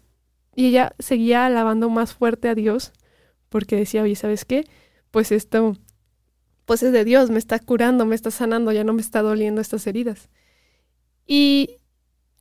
y 0.56 0.68
ella 0.68 0.94
seguía 1.00 1.46
alabando 1.46 1.90
más 1.90 2.14
fuerte 2.14 2.50
a 2.50 2.56
Dios 2.56 2.92
porque 3.50 3.76
decía, 3.76 4.04
oye, 4.04 4.16
¿sabes 4.16 4.46
qué? 4.46 4.66
Pues 5.12 5.32
esto, 5.32 5.78
pues 6.66 6.84
es 6.84 6.92
de 6.92 7.06
Dios, 7.06 7.30
me 7.30 7.40
está 7.40 7.60
curando, 7.60 8.06
me 8.06 8.16
está 8.16 8.32
sanando, 8.32 8.72
ya 8.72 8.84
no 8.84 8.94
me 8.94 9.02
está 9.02 9.22
doliendo 9.22 9.62
estas 9.62 9.86
heridas. 9.88 10.30
Y 11.26 11.78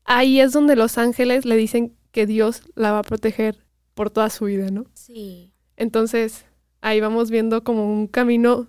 ahí 0.05 0.41
es 0.41 0.53
donde 0.53 0.77
los 0.77 0.99
ángeles 0.99 1.45
le 1.45 1.57
dicen 1.57 1.95
que 2.11 2.27
Dios 2.27 2.63
la 2.75 2.93
va 2.93 3.01
a 3.01 3.05
proteger 3.05 3.67
por 3.95 4.11
toda 4.11 4.31
su 4.31 4.47
vida, 4.47 4.71
¿no? 4.71 4.87
Sí. 4.95 5.53
Entonces, 5.77 6.47
ahí 6.81 7.01
vamos 7.01 7.31
viendo 7.31 7.65
como 7.65 7.93
un 7.93 8.07
camino 8.07 8.69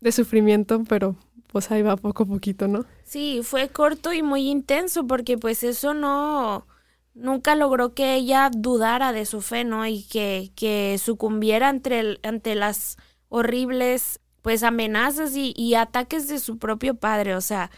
de 0.00 0.12
sufrimiento, 0.12 0.84
pero 0.88 1.16
pues 1.48 1.70
ahí 1.70 1.82
va 1.82 1.96
poco 1.96 2.24
a 2.24 2.26
poquito, 2.26 2.68
¿no? 2.68 2.84
Sí, 3.04 3.40
fue 3.42 3.68
corto 3.68 4.12
y 4.12 4.22
muy 4.22 4.48
intenso 4.48 5.06
porque 5.06 5.38
pues 5.38 5.62
eso 5.62 5.94
no 5.94 6.66
nunca 7.14 7.54
logró 7.54 7.94
que 7.94 8.14
ella 8.14 8.50
dudara 8.52 9.12
de 9.12 9.24
su 9.24 9.40
fe, 9.40 9.64
¿no? 9.64 9.86
Y 9.86 10.02
que, 10.04 10.50
que 10.56 10.98
sucumbiera 10.98 11.68
ante, 11.68 12.00
el, 12.00 12.20
ante 12.24 12.54
las 12.56 12.96
horribles 13.28 14.20
pues 14.42 14.62
amenazas 14.62 15.36
y, 15.36 15.54
y 15.56 15.74
ataques 15.74 16.28
de 16.28 16.38
su 16.38 16.58
propio 16.58 16.96
padre, 16.96 17.34
o 17.34 17.40
sea, 17.40 17.70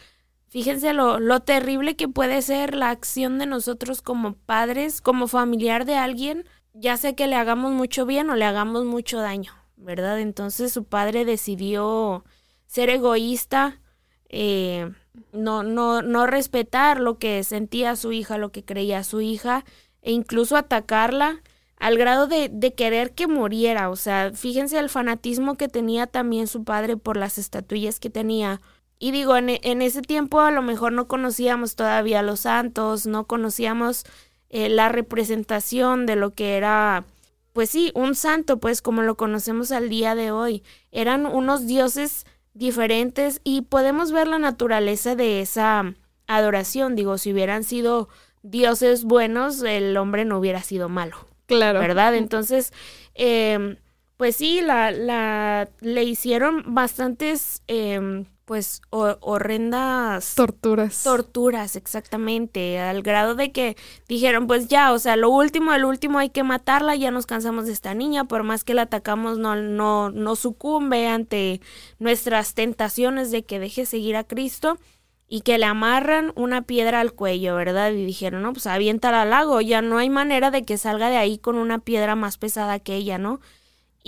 Fíjense 0.49 0.93
lo, 0.93 1.19
lo 1.19 1.41
terrible 1.41 1.95
que 1.95 2.07
puede 2.07 2.41
ser 2.41 2.73
la 2.73 2.89
acción 2.89 3.37
de 3.37 3.45
nosotros 3.45 4.01
como 4.01 4.33
padres, 4.33 5.01
como 5.01 5.27
familiar 5.27 5.85
de 5.85 5.95
alguien, 5.97 6.45
ya 6.79 6.97
sea 6.97 7.13
que 7.13 7.27
le 7.27 7.35
hagamos 7.35 7.71
mucho 7.73 8.05
bien 8.05 8.29
o 8.29 8.35
le 8.35 8.45
hagamos 8.45 8.85
mucho 8.85 9.19
daño, 9.19 9.53
¿verdad? 9.75 10.19
Entonces 10.19 10.71
su 10.71 10.85
padre 10.85 11.25
decidió 11.25 12.23
ser 12.67 12.89
egoísta, 12.89 13.81
eh, 14.29 14.91
no, 15.31 15.63
no, 15.63 16.01
no 16.01 16.27
respetar 16.27 16.99
lo 16.99 17.17
que 17.17 17.43
sentía 17.43 17.95
su 17.95 18.11
hija, 18.11 18.37
lo 18.37 18.51
que 18.51 18.63
creía 18.63 19.03
su 19.03 19.21
hija, 19.21 19.65
e 20.01 20.11
incluso 20.11 20.55
atacarla 20.55 21.41
al 21.77 21.97
grado 21.97 22.27
de, 22.27 22.49
de, 22.49 22.73
querer 22.73 23.13
que 23.13 23.27
muriera. 23.27 23.89
O 23.89 23.95
sea, 23.95 24.31
fíjense 24.33 24.77
el 24.79 24.89
fanatismo 24.89 25.55
que 25.55 25.67
tenía 25.67 26.07
también 26.07 26.47
su 26.47 26.63
padre 26.63 26.97
por 26.97 27.17
las 27.17 27.37
estatuillas 27.37 27.99
que 27.99 28.09
tenía. 28.09 28.61
Y 28.99 29.11
digo, 29.11 29.37
en, 29.37 29.49
en 29.49 29.81
ese 29.81 30.01
tiempo 30.01 30.41
a 30.41 30.51
lo 30.51 30.61
mejor 30.61 30.91
no 30.91 31.07
conocíamos 31.07 31.75
todavía 31.75 32.19
a 32.19 32.23
los 32.23 32.41
santos, 32.41 33.05
no 33.05 33.25
conocíamos 33.25 34.05
eh, 34.49 34.69
la 34.69 34.89
representación 34.89 36.05
de 36.05 36.15
lo 36.15 36.33
que 36.33 36.57
era, 36.57 37.05
pues 37.53 37.69
sí, 37.69 37.91
un 37.95 38.15
santo, 38.15 38.59
pues 38.59 38.81
como 38.81 39.01
lo 39.01 39.15
conocemos 39.15 39.71
al 39.71 39.89
día 39.89 40.15
de 40.15 40.31
hoy. 40.31 40.63
Eran 40.91 41.25
unos 41.25 41.67
dioses 41.67 42.25
diferentes 42.53 43.41
y 43.43 43.61
podemos 43.61 44.11
ver 44.11 44.27
la 44.27 44.39
naturaleza 44.39 45.15
de 45.15 45.41
esa 45.41 45.93
adoración. 46.27 46.95
Digo, 46.95 47.17
si 47.17 47.33
hubieran 47.33 47.63
sido 47.63 48.09
dioses 48.41 49.03
buenos, 49.03 49.61
el 49.63 49.95
hombre 49.97 50.25
no 50.25 50.39
hubiera 50.39 50.61
sido 50.63 50.89
malo. 50.89 51.17
Claro. 51.45 51.79
¿Verdad? 51.79 52.15
Entonces, 52.15 52.73
eh, 53.15 53.77
pues 54.17 54.35
sí, 54.35 54.61
la, 54.61 54.91
la, 54.91 55.69
le 55.79 56.03
hicieron 56.03 56.63
bastantes, 56.73 57.61
eh, 57.67 58.25
pues, 58.45 58.81
horrendas... 58.89 60.33
Torturas. 60.33 61.03
Torturas, 61.03 61.75
exactamente, 61.75 62.79
al 62.79 63.03
grado 63.03 63.35
de 63.35 63.51
que 63.51 63.77
dijeron, 64.07 64.47
pues 64.47 64.69
ya, 64.69 64.91
o 64.93 64.99
sea, 64.99 65.17
lo 65.17 65.29
último, 65.29 65.73
el 65.73 65.85
último 65.85 66.17
hay 66.17 66.29
que 66.29 66.43
matarla, 66.43 66.95
ya 66.95 67.11
nos 67.11 67.27
cansamos 67.27 67.65
de 67.67 67.73
esta 67.73 67.93
niña, 67.93 68.23
por 68.23 68.41
más 68.41 68.63
que 68.63 68.73
la 68.73 68.83
atacamos, 68.83 69.37
no, 69.37 69.55
no, 69.55 70.09
no 70.09 70.35
sucumbe 70.35 71.07
ante 71.07 71.61
nuestras 71.99 72.55
tentaciones 72.55 73.29
de 73.29 73.43
que 73.43 73.59
deje 73.59 73.85
seguir 73.85 74.15
a 74.15 74.23
Cristo 74.23 74.79
y 75.27 75.41
que 75.41 75.57
le 75.57 75.65
amarran 75.65 76.31
una 76.35 76.61
piedra 76.63 77.01
al 77.01 77.13
cuello, 77.13 77.55
¿verdad? 77.55 77.91
Y 77.91 78.05
dijeron, 78.05 78.41
no, 78.41 78.53
pues 78.53 78.65
aviéntala 78.65 79.23
al 79.23 79.29
lago, 79.29 79.61
ya 79.61 79.81
no 79.81 79.97
hay 79.97 80.09
manera 80.09 80.51
de 80.51 80.63
que 80.63 80.77
salga 80.77 81.09
de 81.09 81.17
ahí 81.17 81.37
con 81.37 81.57
una 81.57 81.79
piedra 81.79 82.15
más 82.15 82.37
pesada 82.37 82.79
que 82.79 82.95
ella, 82.95 83.17
¿no? 83.17 83.41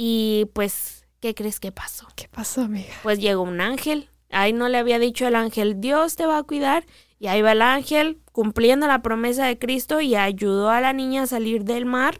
Y 0.01 0.46
pues, 0.53 1.06
¿qué 1.20 1.36
crees 1.36 1.60
que 1.60 1.74
pasó? 1.74 2.08
¿Qué 2.15 2.29
pasó, 2.29 2.62
amiga? 2.62 2.94
Pues 3.03 3.20
llegó 3.20 3.41
un 3.41 3.60
ángel, 3.60 4.08
ahí 4.29 4.53
no 4.53 4.70
le 4.70 4.77
había 4.77 4.98
dicho 4.98 5.27
el 5.27 5.36
ángel, 5.36 5.82
Dios 5.82 6.15
te 6.15 6.25
va 6.25 6.38
a 6.38 6.44
cuidar, 6.44 6.86
y 7.20 7.27
ahí 7.27 7.41
va 7.41 7.51
el 7.51 7.62
ángel 7.62 8.18
cumpliendo 8.32 8.88
la 8.88 9.01
promesa 9.01 9.46
de 9.46 9.60
Cristo 9.60 10.00
y 10.00 10.15
ayudó 10.15 10.70
a 10.70 10.79
la 10.79 10.94
niña 10.94 11.24
a 11.24 11.27
salir 11.27 11.65
del 11.65 11.86
mar. 11.86 12.18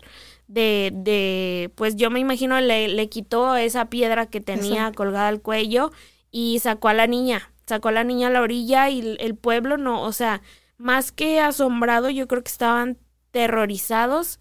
De, 0.48 0.91
de 0.93 1.71
pues 1.75 1.95
yo 1.95 2.09
me 2.09 2.19
imagino 2.19 2.59
le, 2.59 2.89
le 2.89 3.07
quitó 3.07 3.55
esa 3.55 3.86
piedra 3.86 4.25
que 4.25 4.41
tenía 4.41 4.81
Exacto. 4.81 4.98
colgada 4.98 5.29
al 5.29 5.41
cuello 5.41 5.91
y 6.31 6.59
sacó 6.59 6.89
a 6.89 6.93
la 6.93 7.07
niña 7.07 7.53
sacó 7.65 7.89
a 7.89 7.91
la 7.91 8.03
niña 8.03 8.27
a 8.27 8.31
la 8.31 8.41
orilla 8.41 8.89
y 8.89 9.15
el 9.19 9.36
pueblo 9.36 9.77
no, 9.77 10.01
o 10.01 10.12
sea, 10.12 10.41
más 10.77 11.12
que 11.12 11.39
asombrado, 11.39 12.09
yo 12.09 12.27
creo 12.27 12.43
que 12.43 12.50
estaban 12.50 12.98
terrorizados 13.29 14.39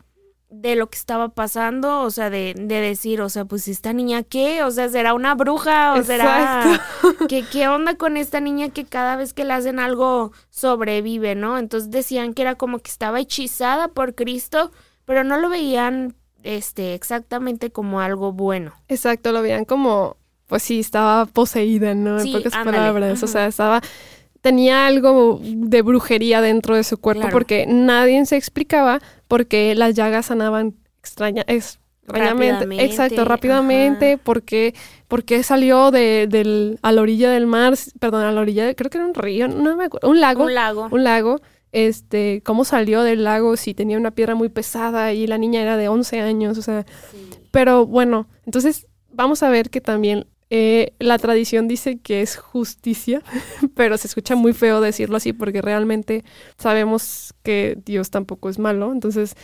de 0.50 0.76
lo 0.76 0.88
que 0.88 0.97
estaba 0.97 1.28
pasando, 1.28 2.00
o 2.00 2.11
sea, 2.11 2.31
de, 2.31 2.55
de 2.57 2.81
decir, 2.81 3.21
o 3.21 3.28
sea, 3.28 3.45
pues 3.45 3.69
esta 3.69 3.93
niña 3.93 4.23
qué, 4.23 4.62
o 4.62 4.71
sea, 4.71 4.88
será 4.88 5.12
una 5.12 5.35
bruja, 5.35 5.93
o 5.95 6.02
será 6.02 6.81
¿qué, 7.28 7.45
qué 7.52 7.69
onda 7.69 7.97
con 7.97 8.17
esta 8.17 8.40
niña 8.40 8.71
que 8.71 8.85
cada 8.87 9.17
vez 9.17 9.35
que 9.35 9.45
le 9.45 9.52
hacen 9.52 9.78
algo 9.78 10.33
sobrevive, 10.49 11.35
¿no? 11.35 11.59
Entonces 11.59 11.90
decían 11.90 12.33
que 12.33 12.43
era 12.43 12.55
como 12.55 12.78
que 12.78 12.90
estaba 12.90 13.21
hechizada 13.21 13.88
por 13.88 14.14
Cristo, 14.14 14.71
pero 15.05 15.23
no 15.23 15.37
lo 15.38 15.50
veían 15.50 16.14
este 16.43 16.95
exactamente 16.95 17.71
como 17.71 18.00
algo 18.00 18.33
bueno. 18.33 18.73
Exacto, 18.88 19.33
lo 19.33 19.43
veían 19.43 19.64
como 19.67 20.17
pues 20.47 20.62
sí, 20.62 20.81
estaba 20.81 21.26
poseída, 21.26 21.95
¿no? 21.95 22.21
Sí, 22.21 22.31
en 22.35 22.38
pocas 22.38 22.55
ándale. 22.55 22.78
palabras. 22.78 23.19
Ajá. 23.19 23.25
O 23.26 23.28
sea, 23.28 23.47
estaba. 23.47 23.81
Tenía 24.40 24.87
algo 24.87 25.40
de 25.43 25.83
brujería 25.83 26.40
dentro 26.40 26.75
de 26.75 26.85
su 26.85 26.97
cuerpo 26.97 27.23
Claro. 27.23 27.35
porque 27.35 27.67
nadie 27.69 28.25
se 28.25 28.37
explicaba 28.37 29.00
por 29.28 29.47
qué 29.47 29.75
las 29.75 29.94
llagas 29.94 30.26
sanaban 30.26 30.75
extraña, 31.00 31.44
extrañamente. 31.47 32.52
Rápidamente, 32.52 32.85
Exacto, 32.85 33.25
rápidamente. 33.25 34.12
ajá. 34.14 34.23
¿Por 34.25 34.42
qué, 34.42 34.75
por 35.08 35.25
qué 35.25 35.42
salió 35.42 35.90
de, 35.90 36.26
del, 36.28 36.78
a 36.82 36.90
la 36.92 37.02
orilla 37.02 37.30
del 37.30 37.47
mar? 37.47 37.75
Perdón, 38.00 38.23
a 38.25 38.32
la 38.32 38.40
orilla, 38.40 38.64
de- 38.66 38.75
creo 38.75 38.90
que 38.90 38.99
era 38.99 39.06
un 39.06 39.14
río, 39.14 39.47
no 39.49 39.76
me 39.76 39.85
acuerdo. 39.85 40.08
Un 40.08 40.20
lago. 40.20 40.44
Un 40.44 40.54
lago. 40.54 40.88
un 40.90 41.04
lago. 41.04 41.40
Este, 41.70 42.40
cómo 42.47 42.64
salió 42.64 43.02
del 43.02 43.25
lago 43.25 43.56
si 43.58 43.75
tenía 43.75 43.99
una 43.99 44.11
piedra 44.11 44.35
muy 44.35 44.49
pesada 44.49 45.12
y 45.12 45.26
la 45.26 45.37
niña 45.37 45.61
era 45.61 45.76
de 45.76 45.88
11 45.88 46.20
años, 46.20 46.56
o 46.56 46.62
sea, 46.62 46.87
Sí. 47.12 47.28
pero 47.50 47.85
bueno, 47.85 48.26
entonces 48.47 48.87
vamos 49.12 49.42
a 49.42 49.50
ver 49.50 49.68
que 49.68 49.82
también 49.82 50.26
eh, 50.50 50.95
la 50.99 51.19
tradición 51.19 51.69
dice 51.69 51.99
que 51.99 52.23
es 52.23 52.37
justicia, 52.37 53.23
pero 53.75 53.97
se 53.99 54.07
escucha 54.09 54.35
muy 54.37 54.52
feo 54.52 54.81
decirlo 54.81 55.17
así 55.17 55.33
porque 55.33 55.61
realmente 55.62 56.25
sabemos 56.57 57.35
que 57.43 57.78
Dios 57.85 58.11
tampoco 58.11 58.49
es 58.49 58.59
malo, 58.59 58.93
entonces 58.93 59.35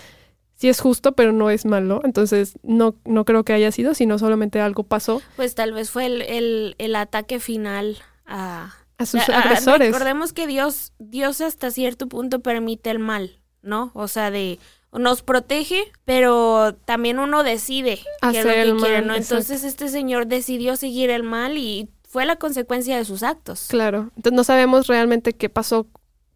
sí 0.55 0.69
es 0.69 0.81
justo, 0.81 1.13
pero 1.13 1.33
no 1.33 1.51
es 1.51 1.65
malo, 1.67 2.01
entonces 2.05 2.55
no, 2.63 2.95
no 3.05 3.25
creo 3.25 3.45
que 3.45 3.53
haya 3.53 3.71
sido, 3.73 3.93
sino 3.95 4.19
solamente 4.19 4.61
algo 4.61 4.85
pasó 4.85 5.21
Pues 5.37 5.55
tal 5.55 5.73
vez 5.73 5.91
fue 5.91 6.07
el, 6.07 6.23
el, 6.23 6.75
el 6.79 6.97
ataque 6.97 7.41
final 7.41 7.99
a, 8.25 8.73
a 8.99 9.07
sus 9.07 9.29
a- 9.29 9.37
a- 9.37 9.41
agresores. 9.43 9.89
Recordemos 9.93 10.33
que 10.33 10.47
Dios, 10.47 10.93
Dios 10.99 11.41
hasta 11.41 11.71
cierto 11.71 12.09
punto 12.09 12.41
permite 12.41 12.91
el 12.91 12.99
mal, 13.01 13.41
¿no? 13.63 13.91
O 13.95 14.09
sea, 14.09 14.31
de 14.31 14.59
nos 14.99 15.23
protege, 15.23 15.85
pero 16.05 16.75
también 16.85 17.19
uno 17.19 17.43
decide 17.43 17.99
qué 18.23 18.39
es 18.39 18.45
lo 18.45 18.51
Hacer 18.51 18.55
que 18.55 18.63
el 18.63 18.77
quiere, 18.77 19.03
¿no? 19.03 19.15
Entonces 19.15 19.65
este 19.65 19.89
señor 19.89 20.27
decidió 20.27 20.77
seguir 20.77 21.11
el 21.11 21.23
mal 21.23 21.57
y 21.57 21.89
fue 22.09 22.27
la 22.27 22.37
consecuencia 22.37 22.97
de 22.97 23.05
sus 23.05 23.23
actos. 23.23 23.67
Claro, 23.69 24.11
entonces 24.17 24.33
no 24.33 24.45
sabemos 24.45 24.87
realmente 24.87 25.33
qué 25.33 25.49
pasó 25.49 25.87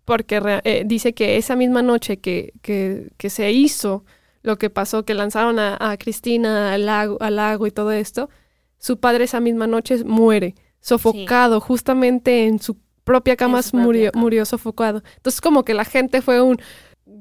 porque 0.05 0.41
eh, 0.65 0.85
dice 0.87 1.13
que 1.13 1.37
esa 1.37 1.55
misma 1.55 1.83
noche 1.83 2.19
que, 2.19 2.55
que, 2.63 3.11
que 3.19 3.31
se 3.31 3.53
hizo 3.53 4.05
lo 4.43 4.57
que 4.57 4.71
pasó, 4.71 5.05
que 5.05 5.15
lanzaron 5.15 5.59
a, 5.59 5.77
a 5.79 5.97
Cristina 5.99 6.73
al 6.73 6.87
lago, 6.87 7.19
al 7.21 7.37
lago 7.37 7.67
y 7.67 7.71
todo 7.71 7.93
esto, 7.93 8.31
su 8.79 8.99
padre 8.99 9.25
esa 9.25 9.41
misma 9.41 9.67
noche 9.67 10.03
muere, 10.05 10.55
sofocado, 10.81 11.61
justamente 11.61 12.47
en 12.47 12.59
su 12.59 12.77
propia 13.05 13.37
cama, 13.37 13.63
su 13.63 13.73
propia 13.73 13.85
murió, 13.85 14.13
cama. 14.13 14.23
murió 14.23 14.45
sofocado. 14.45 15.03
Entonces 15.17 15.41
como 15.41 15.65
que 15.65 15.75
la 15.75 15.85
gente 15.85 16.23
fue 16.23 16.41
un, 16.41 16.59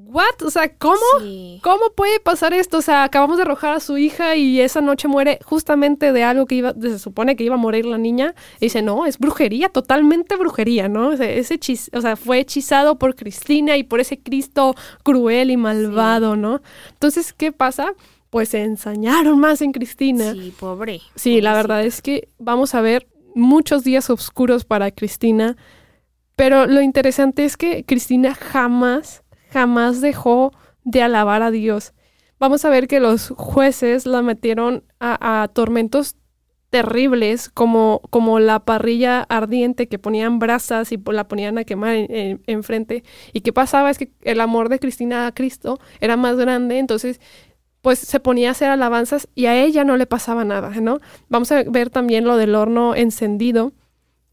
¿what? 0.08 0.42
O 0.46 0.50
sea, 0.50 0.70
¿cómo? 0.70 0.98
Sí. 1.20 1.60
¿Cómo 1.64 1.92
puede 1.96 2.20
pasar 2.20 2.54
esto? 2.54 2.78
O 2.78 2.82
sea, 2.82 3.04
acabamos 3.04 3.38
de 3.38 3.44
arrojar 3.44 3.74
a 3.74 3.80
su 3.80 3.98
hija 3.98 4.36
y 4.36 4.62
esa 4.62 4.82
noche 4.82 5.08
muere 5.08 5.40
justamente 5.44 6.12
de 6.12 6.24
algo 6.24 6.46
que 6.46 6.56
iba, 6.56 6.74
se 6.74 7.00
supone 7.00 7.36
que 7.36 7.44
iba 7.44 7.56
a 7.56 7.60
morir 7.60 7.86
la 7.86 7.98
niña. 7.98 8.34
Y 8.58 8.66
dice, 8.66 8.82
no, 8.82 9.06
es 9.06 9.20
brujería, 9.20 9.70
totalmente 9.70 10.36
brujería, 10.36 10.88
¿no? 10.88 11.10
O 11.10 11.18
sea, 11.18 11.30
ese 11.30 11.60
o 11.94 12.02
sea, 12.02 12.16
fue 12.16 12.40
hechizado 12.40 12.98
por 12.98 13.16
Cristina 13.16 13.78
y 13.78 13.84
por 13.84 14.00
ese 14.00 14.18
Cristo 14.18 14.76
cruel 15.04 15.52
y 15.52 15.58
malvado, 15.58 16.36
¿no? 16.36 16.62
Entonces, 16.92 17.34
¿qué 17.34 17.52
pasa? 17.52 17.94
Pues 18.30 18.50
se 18.50 18.64
ensañaron 18.64 19.40
más 19.40 19.62
en 19.62 19.72
Cristina. 19.72 20.34
Sí, 20.34 20.54
pobre. 20.60 21.02
Sí, 21.16 21.42
la 21.42 21.54
verdad 21.54 21.86
es 21.86 22.02
que 22.02 22.30
vamos 22.40 22.76
a 22.76 22.82
ver 22.82 23.08
muchos 23.36 23.84
días 23.84 24.10
oscuros 24.10 24.66
para 24.66 24.92
Cristina, 24.92 25.56
pero 26.36 26.66
lo 26.66 26.82
interesante 26.82 27.46
es 27.46 27.58
que 27.58 27.84
Cristina 27.84 28.36
jamás, 28.36 29.24
jamás 29.52 30.02
dejó 30.02 30.52
de 30.84 31.02
alabar 31.02 31.42
a 31.42 31.52
Dios. 31.52 31.94
Vamos 32.40 32.66
a 32.66 32.70
ver 32.70 32.88
que 32.88 33.00
los 33.00 33.30
jueces 33.30 34.06
la 34.06 34.22
metieron 34.22 34.84
a, 35.00 35.50
tormentos 35.54 36.16
terribles, 36.70 37.50
como, 37.50 38.02
como 38.10 38.40
la 38.40 38.60
parrilla 38.60 39.22
ardiente 39.30 39.88
que 39.88 40.00
ponían 40.00 40.38
brasas 40.38 40.92
y 40.92 40.98
la 41.12 41.28
ponían 41.28 41.58
a 41.58 41.64
quemar 41.64 41.96
en- 41.96 42.12
en- 42.14 42.44
enfrente. 42.46 43.04
y 43.32 43.42
qué 43.42 43.54
pasaba 43.54 43.90
es 43.90 43.98
que 43.98 44.12
el 44.22 44.42
amor 44.42 44.68
de 44.70 44.80
Cristina 44.80 45.28
a 45.28 45.32
Cristo 45.34 45.80
era 46.02 46.18
más 46.18 46.36
grande, 46.36 46.78
entonces 46.80 47.22
pues 47.82 48.00
se 48.00 48.20
ponía 48.20 48.50
a 48.50 48.52
hacer 48.52 48.70
alabanzas 48.70 49.30
y 49.34 49.46
a 49.46 49.56
ella 49.64 49.86
no 49.86 49.96
le 49.98 50.06
pasaba 50.08 50.44
nada, 50.44 50.70
¿no? 50.82 51.00
Vamos 51.30 51.52
a 51.54 51.64
ver 51.64 51.90
también 51.90 52.26
lo 52.26 52.36
del 52.36 52.54
horno 52.56 52.96
encendido 52.96 53.72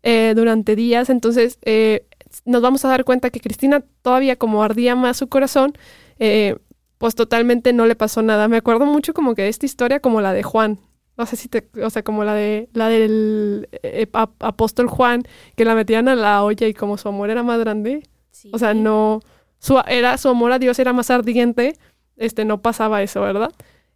eh, 0.02 0.33
durante 0.37 0.76
días, 0.76 1.11
entonces 1.11 1.59
eh, 1.62 2.06
nos 2.45 2.62
vamos 2.62 2.85
a 2.85 2.88
dar 2.88 3.05
cuenta 3.05 3.31
que 3.31 3.41
Cristina 3.41 3.85
todavía 4.03 4.37
como 4.37 4.62
ardía 4.62 4.95
más 4.97 5.17
su 5.17 5.29
corazón, 5.29 5.73
eh, 6.19 6.57
pues 6.99 7.14
totalmente 7.14 7.73
no 7.73 7.87
le 7.87 7.97
pasó 7.97 8.23
nada. 8.23 8.49
Me 8.49 8.57
acuerdo 8.57 8.87
mucho 8.87 9.12
como 9.14 9.35
que 9.35 9.43
de 9.43 9.49
esta 9.49 9.67
historia 9.67 10.00
como 10.00 10.21
la 10.21 10.33
de 10.33 10.43
Juan. 10.43 10.79
No 11.17 11.26
sé 11.26 11.37
si 11.37 11.49
te, 11.49 11.69
o 11.83 11.91
sea, 11.91 12.03
como 12.03 12.25
la 12.25 12.35
de 12.35 12.69
la 12.73 12.88
del 12.88 13.69
eh, 13.83 14.09
ap- 14.14 14.43
apóstol 14.43 14.88
Juan, 14.88 15.23
que 15.57 15.64
la 15.64 15.75
metían 15.75 16.09
a 16.09 16.14
la 16.17 16.43
olla 16.43 16.67
y 16.67 16.75
como 16.75 16.97
su 16.99 17.09
amor 17.09 17.31
era 17.31 17.43
más 17.43 17.59
grande, 17.61 18.03
Sí. 18.31 18.50
o 18.53 18.59
sea, 18.59 18.75
no, 18.75 19.21
su, 19.61 19.81
era, 19.87 20.19
su 20.19 20.29
amor 20.29 20.50
a 20.50 20.59
Dios 20.59 20.76
era 20.81 20.93
más 20.93 21.11
ardiente, 21.11 21.76
este, 22.17 22.45
no 22.45 22.61
pasaba 22.62 23.00
eso, 23.03 23.21
¿verdad? 23.21 23.53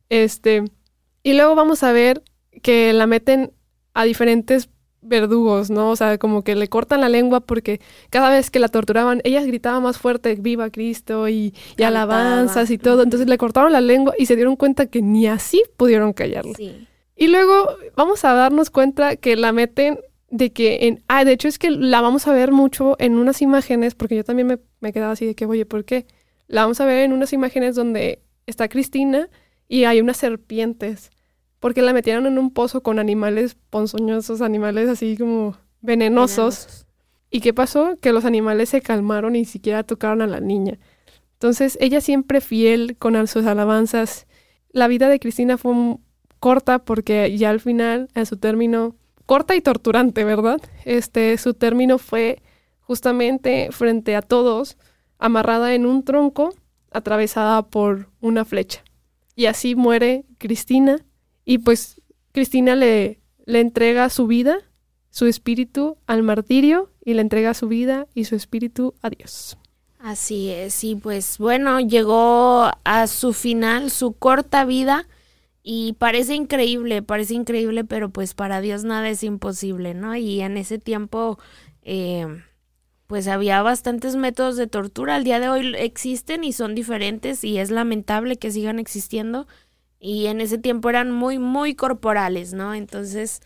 Este, 0.09 0.63
y 1.25 1.33
luego 1.35 1.55
vamos 1.57 1.83
a 1.83 1.91
ver 1.93 2.23
que 2.63 2.93
la 2.93 3.07
meten 3.09 3.53
a 3.95 4.05
diferentes 4.05 4.69
verdugos, 5.01 5.71
¿no? 5.71 5.91
O 5.91 5.97
sea, 5.97 6.19
como 6.19 6.43
que 6.43 6.55
le 6.55 6.69
cortan 6.69 7.01
la 7.01 7.09
lengua 7.09 7.41
porque 7.41 7.81
cada 8.11 8.31
vez 8.31 8.51
que 8.51 8.59
la 8.59 8.69
torturaban, 8.69 9.21
ella 9.25 9.43
gritaba 9.43 9.81
más 9.81 9.99
fuerte, 9.99 10.35
viva 10.35 10.71
Cristo 10.71 11.29
y, 11.29 11.55
y 11.77 11.83
alabanzas 11.83 12.71
y 12.71 12.79
todo. 12.79 13.03
Entonces 13.03 13.29
le 13.29 13.39
cortaron 13.39 13.73
la 13.73 13.81
lengua 13.81 14.15
y 14.19 14.27
se 14.27 14.37
dieron 14.37 14.57
cuenta 14.57 14.87
que 14.87 15.03
ni 15.03 15.27
así 15.27 15.63
pudieron 15.77 16.13
callarla. 16.13 16.55
Y 17.17 17.27
luego 17.29 17.69
vamos 17.97 18.25
a 18.25 18.33
darnos 18.35 18.71
cuenta 18.71 19.17
que 19.17 19.37
la 19.37 19.53
meten 19.53 19.99
de 20.31 20.53
que 20.53 20.87
en... 20.87 21.03
Ah, 21.09 21.25
de 21.25 21.33
hecho 21.33 21.49
es 21.49 21.59
que 21.59 21.71
la 21.71 22.01
vamos 22.01 22.27
a 22.29 22.33
ver 22.33 22.53
mucho 22.53 22.97
en 22.99 23.17
unas 23.19 23.43
imágenes, 23.43 23.95
porque 23.95 24.17
yo 24.17 24.25
también 24.25 24.47
me, 24.47 24.59
me 24.81 24.93
quedaba 24.93 25.13
así 25.13 25.27
de 25.27 25.35
que, 25.35 25.47
oye, 25.47 25.67
¿por 25.67 25.85
qué? 25.85 26.07
La 26.47 26.63
vamos 26.63 26.81
a 26.81 26.85
ver 26.85 27.05
en 27.05 27.13
unas 27.13 27.33
imágenes 27.33 27.75
donde 27.75 28.23
está 28.47 28.69
Cristina 28.69 29.29
y 29.69 29.85
hay 29.85 30.01
unas 30.01 30.17
serpientes 30.17 31.11
porque 31.61 31.83
la 31.83 31.93
metieron 31.93 32.27
en 32.27 32.39
un 32.39 32.51
pozo 32.51 32.83
con 32.83 32.99
animales 32.99 33.57
ponzoñosos, 33.71 34.41
animales 34.43 34.89
así 34.89 35.17
como 35.17 35.57
venenosos. 35.81 36.87
¿Y 37.31 37.41
qué 37.41 37.53
pasó? 37.53 37.97
Que 38.01 38.13
los 38.13 38.25
animales 38.25 38.71
se 38.71 38.81
calmaron 38.81 39.37
y 39.37 39.41
ni 39.41 39.45
siquiera 39.45 39.83
tocaron 39.83 40.23
a 40.23 40.27
la 40.27 40.41
niña. 40.41 40.79
Entonces, 41.35 41.77
ella 41.81 42.01
siempre 42.01 42.41
fiel 42.41 42.97
con 42.99 43.27
sus 43.27 43.47
alabanzas. 43.47 44.27
La 44.71 44.89
vida 44.89 45.09
de 45.09 45.21
Cristina 45.21 45.59
fue 45.59 45.97
corta 46.41 46.79
porque 46.79 47.37
ya 47.37 47.51
al 47.51 47.61
final, 47.61 48.09
en 48.15 48.27
su 48.27 48.39
término, 48.39 48.97
corta 49.27 49.55
y 49.55 49.61
torturante, 49.61 50.25
¿verdad? 50.25 50.61
Este, 50.85 51.37
su 51.39 51.55
término 51.55 51.99
fue 51.99 52.43
justamente 52.81 53.69
frente 53.73 54.17
a 54.17 54.23
todos, 54.23 54.79
amarrada 55.19 55.75
en 55.75 55.85
un 55.85 56.05
tronco, 56.05 56.55
atravesada 56.91 57.69
por 57.69 58.09
una 58.21 58.45
flecha. 58.45 58.83
Y 59.35 59.47
así 59.47 59.75
muere 59.75 60.25
Cristina 60.39 61.05
y 61.49 61.57
pues 61.57 62.03
Cristina 62.33 62.77
le, 62.77 63.23
le 63.47 63.61
entrega 63.61 64.11
su 64.11 64.27
vida, 64.27 64.59
su 65.09 65.25
espíritu 65.25 65.97
al 66.07 66.23
martirio 66.23 66.93
y 67.03 67.15
le 67.15 67.23
entrega 67.23 67.55
su 67.55 67.69
vida 67.69 68.07
y 68.15 68.27
su 68.27 68.37
espíritu 68.37 68.95
a 69.01 69.09
Dios. 69.09 69.57
Así 69.99 70.51
es, 70.51 70.85
y 70.85 70.95
pues 70.95 71.39
bueno, 71.39 71.81
llegó 71.81 72.71
a 72.85 73.07
su 73.07 73.33
final, 73.33 73.91
su 73.91 74.13
corta 74.13 74.67
vida, 74.67 75.09
y 75.63 75.95
parece 75.95 76.35
increíble, 76.35 77.01
parece 77.01 77.33
increíble, 77.33 77.83
pero 77.83 78.11
pues 78.11 78.35
para 78.35 78.61
Dios 78.61 78.85
nada 78.85 79.09
es 79.09 79.23
imposible, 79.23 79.95
¿no? 79.95 80.17
Y 80.17 80.43
en 80.43 80.59
ese 80.59 80.79
tiempo, 80.79 81.39
eh, 81.81 82.27
pues 83.07 83.27
había 83.27 83.63
bastantes 83.63 84.17
métodos 84.17 84.57
de 84.57 84.67
tortura, 84.67 85.15
al 85.15 85.25
día 85.25 85.41
de 85.41 85.49
hoy 85.49 85.75
existen 85.79 86.45
y 86.45 86.53
son 86.53 86.75
diferentes, 86.75 87.43
y 87.43 87.57
es 87.57 87.71
lamentable 87.71 88.37
que 88.37 88.51
sigan 88.51 88.79
existiendo, 88.79 89.47
y 90.01 90.27
en 90.27 90.41
ese 90.41 90.59
tiempo 90.59 90.91
eran 90.91 91.11
muy, 91.11 91.39
muy 91.39 91.75
corporales, 91.75 92.53
¿no? 92.53 92.75
Entonces, 92.75 93.41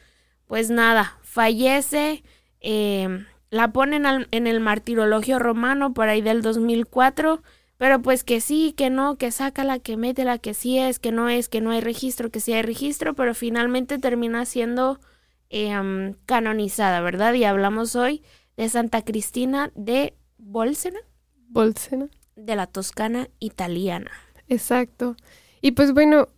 pues 0.47 0.71
nada, 0.71 1.19
fallece, 1.23 2.23
eh, 2.61 3.25
la 3.51 3.73
ponen 3.73 4.05
en 4.31 4.47
el 4.47 4.61
martirologio 4.61 5.39
romano 5.39 5.93
por 5.93 6.09
ahí 6.09 6.23
del 6.23 6.43
2004, 6.43 7.43
pero 7.77 8.01
pues 8.01 8.23
que 8.25 8.41
sí, 8.41 8.75
que 8.77 8.91
no, 8.91 9.17
que 9.17 9.31
sácala, 9.31 9.79
que 9.79 9.97
métela, 9.97 10.39
que 10.39 10.55
sí 10.55 10.79
es, 10.79 10.99
que 10.99 11.13
no 11.13 11.29
es, 11.29 11.49
que 11.49 11.61
no 11.61 11.71
hay 11.71 11.81
registro, 11.81 12.31
que 12.31 12.41
sí 12.41 12.53
hay 12.53 12.63
registro, 12.63 13.15
pero 13.15 13.35
finalmente 13.35 13.99
termina 13.99 14.45
siendo 14.47 15.01
em, 15.51 16.15
canonizada, 16.27 17.01
¿verdad? 17.01 17.35
Y 17.35 17.45
hablamos 17.45 17.97
hoy 17.97 18.23
de 18.57 18.69
Santa 18.69 19.03
Cristina 19.03 19.71
de 19.75 20.15
Bolsena. 20.39 21.01
Bolsena. 21.49 22.09
De 22.37 22.57
la 22.57 22.67
Toscana 22.67 23.29
italiana. 23.39 24.11
Exacto. 24.49 25.17
Y 25.61 25.73
pues 25.73 25.93
bueno, 25.93 26.29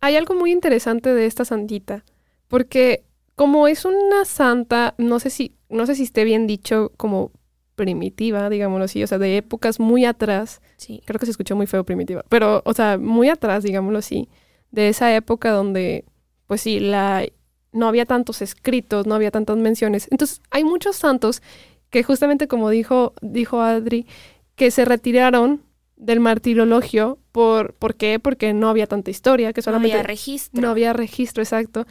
hay 0.00 0.16
algo 0.16 0.34
muy 0.34 0.52
interesante 0.52 1.12
de 1.12 1.26
esta 1.26 1.44
santita, 1.44 2.04
porque 2.48 3.04
como 3.36 3.68
es 3.68 3.84
una 3.84 4.24
santa, 4.24 4.94
no 4.98 5.20
sé 5.20 5.30
si, 5.30 5.56
no 5.68 5.86
sé 5.86 5.94
si 5.94 6.02
esté 6.02 6.24
bien 6.24 6.46
dicho 6.46 6.92
como 6.96 7.32
primitiva, 7.74 8.50
digámoslo 8.50 8.84
así, 8.84 9.02
o 9.02 9.06
sea, 9.06 9.18
de 9.18 9.38
épocas 9.38 9.80
muy 9.80 10.04
atrás. 10.04 10.60
Sí. 10.76 11.02
Creo 11.06 11.18
que 11.18 11.24
se 11.24 11.32
escuchó 11.32 11.56
muy 11.56 11.66
feo 11.66 11.84
primitiva, 11.84 12.24
pero, 12.28 12.62
o 12.66 12.74
sea, 12.74 12.98
muy 12.98 13.30
atrás, 13.30 13.62
digámoslo 13.62 13.98
así, 13.98 14.28
de 14.70 14.88
esa 14.88 15.14
época 15.14 15.52
donde, 15.52 16.04
pues 16.46 16.60
sí, 16.60 16.80
la, 16.80 17.24
no 17.72 17.88
había 17.88 18.04
tantos 18.04 18.42
escritos, 18.42 19.06
no 19.06 19.14
había 19.14 19.30
tantas 19.30 19.56
menciones. 19.56 20.08
Entonces, 20.10 20.42
hay 20.50 20.64
muchos 20.64 20.96
santos 20.96 21.42
que 21.88 22.02
justamente 22.02 22.48
como 22.48 22.70
dijo, 22.70 23.14
dijo 23.22 23.60
Adri, 23.60 24.06
que 24.54 24.70
se 24.70 24.84
retiraron 24.84 25.62
del 26.00 26.18
martirologio. 26.18 27.18
Por, 27.30 27.74
¿Por 27.74 27.94
qué? 27.94 28.18
Porque 28.18 28.52
no 28.52 28.68
había 28.68 28.86
tanta 28.86 29.10
historia, 29.10 29.52
que 29.52 29.62
solamente... 29.62 29.94
No 29.94 30.00
había 30.00 30.06
registro. 30.06 30.62
No 30.62 30.70
había 30.70 30.92
registro, 30.92 31.42
exacto. 31.42 31.86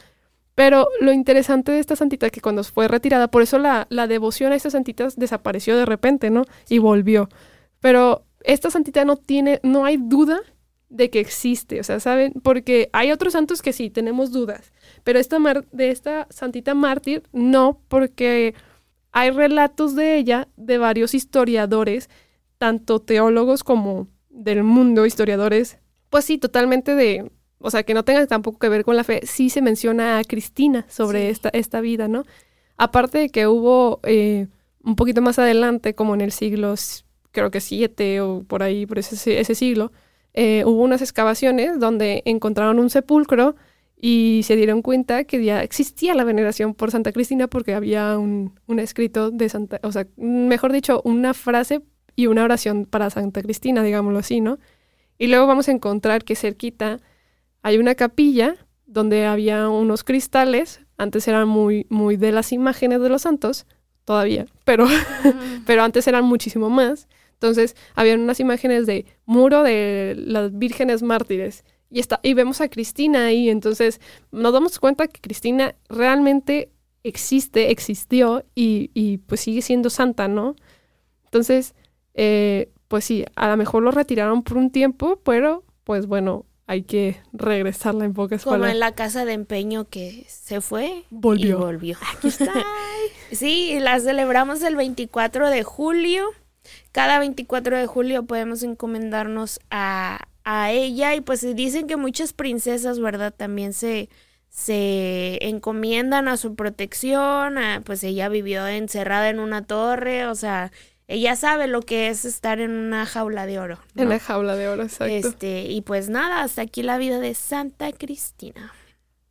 Pero 0.56 0.90
lo 1.00 1.14
interesante 1.14 1.72
de 1.72 1.80
esta 1.80 1.96
santita 1.96 2.26
es 2.26 2.32
que 2.34 2.42
cuando 2.42 2.64
fue 2.66 2.88
retirada, 2.90 3.30
por 3.30 3.42
eso 3.42 3.60
la, 3.60 3.88
la 3.90 4.08
devoción 4.08 4.52
a 4.52 4.56
estas 4.56 4.74
santitas 4.74 5.16
desapareció 5.16 5.78
de 5.78 5.86
repente, 5.86 6.30
¿no? 6.30 6.44
Y 6.68 6.80
volvió. 6.80 7.30
Pero 7.80 8.26
esta 8.44 8.70
santita 8.70 9.06
no 9.06 9.16
tiene, 9.16 9.60
no 9.64 9.86
hay 9.86 9.98
duda 9.98 10.42
de 10.90 11.10
que 11.10 11.20
existe, 11.20 11.80
o 11.80 11.84
sea, 11.84 12.00
¿saben? 12.00 12.34
Porque 12.44 12.90
hay 12.94 13.12
otros 13.12 13.34
santos 13.34 13.62
que 13.62 13.74
sí, 13.74 13.90
tenemos 13.90 14.32
dudas, 14.32 14.74
pero 15.04 15.20
esta 15.20 15.38
de 15.72 15.92
esta 15.92 16.28
santita 16.32 16.74
mártir 16.74 17.24
no, 17.32 17.80
porque 17.88 18.56
hay 19.12 19.30
relatos 19.30 19.96
de 19.96 20.18
ella 20.18 20.48
de 20.58 20.80
varios 20.80 21.14
historiadores 21.14 22.10
tanto 22.60 23.00
teólogos 23.00 23.64
como 23.64 24.08
del 24.30 24.64
mundo, 24.64 25.08
historiadores, 25.08 25.80
pues 26.12 26.26
sí, 26.26 26.38
totalmente 26.38 26.94
de, 26.94 27.32
o 27.58 27.72
sea, 27.72 27.84
que 27.84 27.96
no 27.96 28.04
tengan 28.04 28.28
tampoco 28.28 28.60
que 28.60 28.70
ver 28.70 28.84
con 28.84 28.96
la 28.96 29.04
fe, 29.04 29.22
sí 29.26 29.50
se 29.50 29.64
menciona 29.64 30.20
a 30.20 30.24
Cristina 30.24 30.86
sobre 30.90 31.30
esta, 31.30 31.50
esta 31.50 31.82
vida, 31.82 32.08
¿no? 32.08 32.26
Aparte 32.78 33.18
de 33.18 33.30
que 33.30 33.48
hubo 33.48 34.00
eh, 34.04 34.48
un 34.84 34.96
poquito 34.96 35.22
más 35.22 35.40
adelante, 35.40 35.96
como 35.96 36.14
en 36.14 36.22
el 36.22 36.32
siglo, 36.32 36.76
creo 37.32 37.50
que 37.50 37.62
siete 37.62 38.22
o 38.22 38.44
por 38.44 38.62
ahí, 38.62 38.86
por 38.86 39.00
ese, 39.00 39.40
ese 39.40 39.56
siglo, 39.56 39.92
eh, 40.34 40.64
hubo 40.66 40.84
unas 40.84 41.02
excavaciones 41.02 41.80
donde 41.80 42.22
encontraron 42.26 42.80
un 42.80 42.90
sepulcro 42.90 43.56
y 44.02 44.42
se 44.44 44.56
dieron 44.56 44.82
cuenta 44.82 45.24
que 45.24 45.44
ya 45.44 45.62
existía 45.64 46.14
la 46.14 46.24
veneración 46.24 46.74
por 46.74 46.92
Santa 46.92 47.12
Cristina 47.12 47.48
porque 47.48 47.74
había 47.74 48.18
un, 48.18 48.58
un 48.68 48.80
escrito 48.80 49.32
de 49.32 49.50
Santa, 49.50 49.80
o 49.84 49.92
sea, 49.92 50.08
mejor 50.18 50.72
dicho, 50.72 51.02
una 51.04 51.34
frase 51.34 51.82
y 52.20 52.28
una 52.28 52.44
oración 52.44 52.86
para 52.86 53.10
Santa 53.10 53.42
Cristina, 53.42 53.82
digámoslo 53.82 54.20
así, 54.20 54.42
¿no? 54.42 54.60
Y 55.18 55.28
luego 55.28 55.48
vamos 55.48 55.70
a 55.70 55.72
encontrar 55.72 56.26
que 56.26 56.36
cerquita 56.36 57.00
hay 57.62 57.78
una 57.78 57.96
capilla 57.96 58.58
donde 58.86 59.26
había 59.26 59.70
unos 59.70 60.04
cristales, 60.04 60.82
antes 60.98 61.30
eran 61.30 61.48
muy, 61.48 61.88
muy 61.90 62.18
de 62.18 62.34
las 62.34 62.52
imágenes 62.52 63.00
de 63.00 63.08
los 63.08 63.22
santos, 63.22 63.66
todavía, 64.04 64.48
pero, 64.66 64.86
pero 65.66 65.82
antes 65.82 66.08
eran 66.08 66.26
muchísimo 66.26 66.70
más. 66.70 67.08
Entonces, 67.36 67.78
había 67.96 68.16
unas 68.16 68.42
imágenes 68.42 68.86
de 68.86 69.06
muro 69.26 69.64
de 69.64 70.14
las 70.18 70.52
vírgenes 70.60 71.02
mártires. 71.02 71.64
Y, 71.90 72.02
está, 72.02 72.20
y 72.22 72.34
vemos 72.34 72.60
a 72.60 72.68
Cristina 72.68 73.28
ahí, 73.28 73.50
entonces 73.50 74.02
nos 74.34 74.52
damos 74.52 74.78
cuenta 74.78 75.08
que 75.08 75.22
Cristina 75.22 75.74
realmente 75.88 76.70
existe, 77.04 77.72
existió 77.72 78.44
y 78.56 79.20
pues 79.20 79.40
sigue 79.40 79.62
siendo 79.62 79.90
santa, 79.90 80.28
¿no? 80.28 80.58
Entonces, 81.24 81.76
eh, 82.14 82.72
pues 82.88 83.06
sí, 83.06 83.26
a 83.36 83.50
lo 83.50 83.58
mejor 83.58 83.84
lo 83.84 83.92
retiraron 83.92 84.44
por 84.44 84.58
un 84.58 84.72
tiempo, 84.72 85.20
pero 85.24 85.64
pues 85.84 86.08
bueno, 86.08 86.46
hay 86.68 86.84
que 86.84 87.18
regresarla 87.34 88.06
en 88.06 88.14
pocas 88.14 88.44
Como 88.44 88.54
palabras. 88.56 88.74
en 88.74 88.80
la 88.80 88.94
casa 88.94 89.26
de 89.26 89.34
empeño 89.34 89.86
que 89.90 90.26
se 90.28 90.62
fue 90.62 91.04
volvió. 91.10 91.50
y 91.50 91.54
volvió. 91.54 91.98
Aquí 92.18 92.28
está. 92.28 92.54
sí, 93.32 93.80
la 93.80 94.00
celebramos 94.00 94.62
el 94.64 94.76
24 94.76 95.50
de 95.50 95.64
julio. 95.64 96.26
Cada 96.92 97.20
24 97.20 97.78
de 97.78 97.88
julio 97.88 98.26
podemos 98.26 98.62
encomendarnos 98.64 99.60
a, 99.72 100.28
a 100.44 100.72
ella 100.72 101.16
y 101.16 101.22
pues 101.22 101.42
dicen 101.56 101.88
que 101.88 101.96
muchas 101.98 102.34
princesas, 102.34 103.00
¿verdad? 103.00 103.34
También 103.36 103.74
se, 103.74 104.10
se 104.50 105.40
encomiendan 105.48 106.28
a 106.28 106.38
su 106.38 106.56
protección, 106.56 107.56
pues 107.86 108.04
ella 108.04 108.30
vivió 108.30 108.68
encerrada 108.68 109.30
en 109.30 109.40
una 109.40 109.66
torre, 109.66 110.28
o 110.28 110.36
sea, 110.36 110.72
ella 111.10 111.36
sabe 111.36 111.66
lo 111.66 111.82
que 111.82 112.10
es 112.10 112.24
estar 112.24 112.60
en 112.60 112.70
una 112.70 113.08
jaula 113.08 113.48
de 113.48 113.58
oro. 113.58 113.80
En 113.96 114.10
la 114.10 114.20
jaula 114.20 114.56
de 114.56 114.68
oro, 114.68 114.84
exacto. 114.84 115.30
Este, 115.30 115.64
y 115.64 115.82
pues 115.82 116.08
nada, 116.08 116.44
hasta 116.44 116.62
aquí 116.62 116.84
la 116.84 117.00
vida 117.00 117.20
de 117.20 117.34
Santa 117.34 117.92
Cristina. 117.92 118.72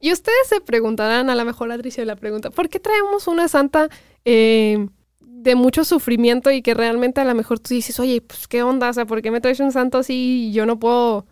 Y 0.01 0.13
ustedes 0.13 0.49
se 0.49 0.61
preguntarán, 0.61 1.31
a 1.31 1.37
lo 1.37 1.45
mejor 1.45 1.71
Adricia 1.71 2.05
la 2.05 2.17
pregunta, 2.17 2.51
¿por 2.51 2.69
qué 2.69 2.81
traemos 2.81 3.29
una 3.29 3.47
santa 3.47 3.89
eh, 4.25 4.89
de 5.21 5.55
mucho 5.55 5.85
sufrimiento 5.85 6.51
y 6.51 6.63
que 6.63 6.75
realmente 6.75 7.21
a 7.21 7.25
lo 7.25 7.35
mejor 7.37 7.61
tú 7.61 7.73
dices, 7.73 8.01
oye, 8.01 8.23
pues 8.23 8.49
qué 8.49 8.65
onda, 8.65 8.91
o 8.91 8.93
sea, 8.93 9.07
¿por 9.07 9.23
qué 9.23 9.31
me 9.31 9.41
traes 9.41 9.61
un 9.61 9.71
santo 9.71 9.99
así 9.99 10.49
y 10.49 10.53
yo 10.53 10.67
no 10.67 10.81
puedo, 10.81 11.27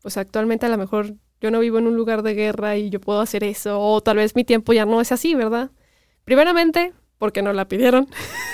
pues 0.00 0.16
actualmente 0.16 0.64
a 0.66 0.68
lo 0.68 0.78
mejor 0.78 1.14
yo 1.40 1.50
no 1.50 1.58
vivo 1.58 1.78
en 1.78 1.88
un 1.88 1.96
lugar 1.96 2.22
de 2.22 2.34
guerra 2.34 2.76
y 2.76 2.88
yo 2.88 3.00
puedo 3.00 3.20
hacer 3.20 3.42
eso, 3.42 3.80
o 3.80 4.00
tal 4.00 4.18
vez 4.18 4.36
mi 4.36 4.44
tiempo 4.44 4.72
ya 4.72 4.86
no 4.86 5.00
es 5.00 5.10
así, 5.10 5.34
¿verdad? 5.34 5.72
Primeramente, 6.24 6.92
porque 7.18 7.42
no 7.42 7.52
la 7.52 7.66
pidieron, 7.66 8.06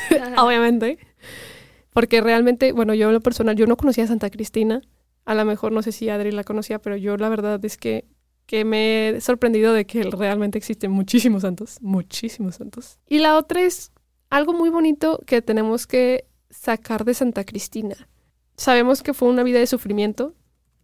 obviamente. 0.38 0.98
Porque 1.92 2.20
realmente, 2.20 2.72
bueno, 2.72 2.94
yo 2.94 3.08
en 3.08 3.14
lo 3.14 3.20
personal, 3.20 3.56
yo 3.56 3.66
no 3.66 3.76
conocía 3.76 4.04
a 4.04 4.08
Santa 4.08 4.30
Cristina. 4.30 4.82
A 5.24 5.34
lo 5.34 5.44
mejor 5.44 5.72
no 5.72 5.82
sé 5.82 5.92
si 5.92 6.08
Adri 6.08 6.32
la 6.32 6.44
conocía, 6.44 6.80
pero 6.80 6.96
yo 6.96 7.16
la 7.16 7.28
verdad 7.28 7.64
es 7.64 7.76
que 7.76 8.04
que 8.46 8.64
me 8.64 9.08
he 9.08 9.20
sorprendido 9.20 9.72
de 9.72 9.86
que 9.86 10.02
realmente 10.02 10.58
existen 10.58 10.90
muchísimos 10.90 11.42
santos, 11.42 11.78
muchísimos 11.80 12.56
santos. 12.56 12.98
Y 13.08 13.18
la 13.18 13.36
otra 13.36 13.62
es 13.62 13.90
algo 14.30 14.52
muy 14.52 14.68
bonito 14.68 15.20
que 15.26 15.42
tenemos 15.42 15.86
que 15.86 16.26
sacar 16.50 17.04
de 17.04 17.14
Santa 17.14 17.44
Cristina. 17.44 18.08
Sabemos 18.56 19.02
que 19.02 19.14
fue 19.14 19.28
una 19.28 19.42
vida 19.42 19.58
de 19.58 19.66
sufrimiento 19.66 20.34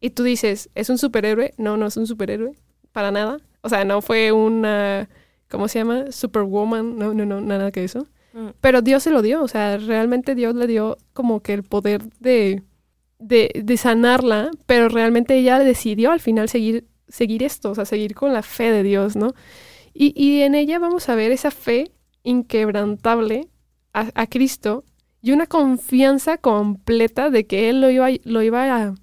y 0.00 0.10
tú 0.10 0.22
dices, 0.22 0.70
¿es 0.74 0.88
un 0.88 0.98
superhéroe? 0.98 1.54
No, 1.58 1.76
no 1.76 1.86
es 1.86 1.96
un 1.96 2.06
superhéroe, 2.06 2.56
para 2.92 3.10
nada. 3.10 3.38
O 3.60 3.68
sea, 3.68 3.84
no 3.84 4.00
fue 4.00 4.32
una, 4.32 5.08
¿cómo 5.48 5.68
se 5.68 5.80
llama? 5.80 6.10
Superwoman, 6.10 6.96
no, 6.96 7.12
no, 7.12 7.26
no, 7.26 7.40
nada 7.40 7.70
que 7.70 7.84
eso. 7.84 8.06
Mm. 8.32 8.48
Pero 8.60 8.82
Dios 8.82 9.02
se 9.02 9.10
lo 9.10 9.22
dio, 9.22 9.42
o 9.42 9.48
sea, 9.48 9.76
realmente 9.76 10.34
Dios 10.34 10.54
le 10.54 10.66
dio 10.66 10.98
como 11.12 11.40
que 11.40 11.52
el 11.52 11.62
poder 11.62 12.02
de, 12.20 12.62
de, 13.18 13.76
sanarla, 13.76 14.50
pero 14.66 14.88
realmente 14.88 15.36
ella 15.36 15.58
decidió 15.58 16.12
al 16.12 16.20
final 16.20 16.48
seguir 16.48 16.86
seguir 17.08 17.42
esto, 17.42 17.70
o 17.70 17.74
sea, 17.74 17.84
seguir 17.84 18.14
con 18.14 18.32
la 18.32 18.42
fe 18.42 18.70
de 18.70 18.84
Dios, 18.84 19.16
¿no? 19.16 19.34
Y, 19.92 20.12
y 20.14 20.42
en 20.42 20.54
ella 20.54 20.78
vamos 20.78 21.08
a 21.08 21.16
ver 21.16 21.32
esa 21.32 21.50
fe 21.50 21.90
inquebrantable 22.22 23.48
a, 23.92 24.26
Cristo 24.28 24.84
y 25.20 25.32
una 25.32 25.46
confianza 25.46 26.38
completa 26.38 27.30
de 27.30 27.46
que 27.46 27.68
Él 27.68 27.80
lo 27.80 27.90
iba, 27.90 28.08
lo 28.24 28.42
iba 28.42 28.76
a 28.76 28.94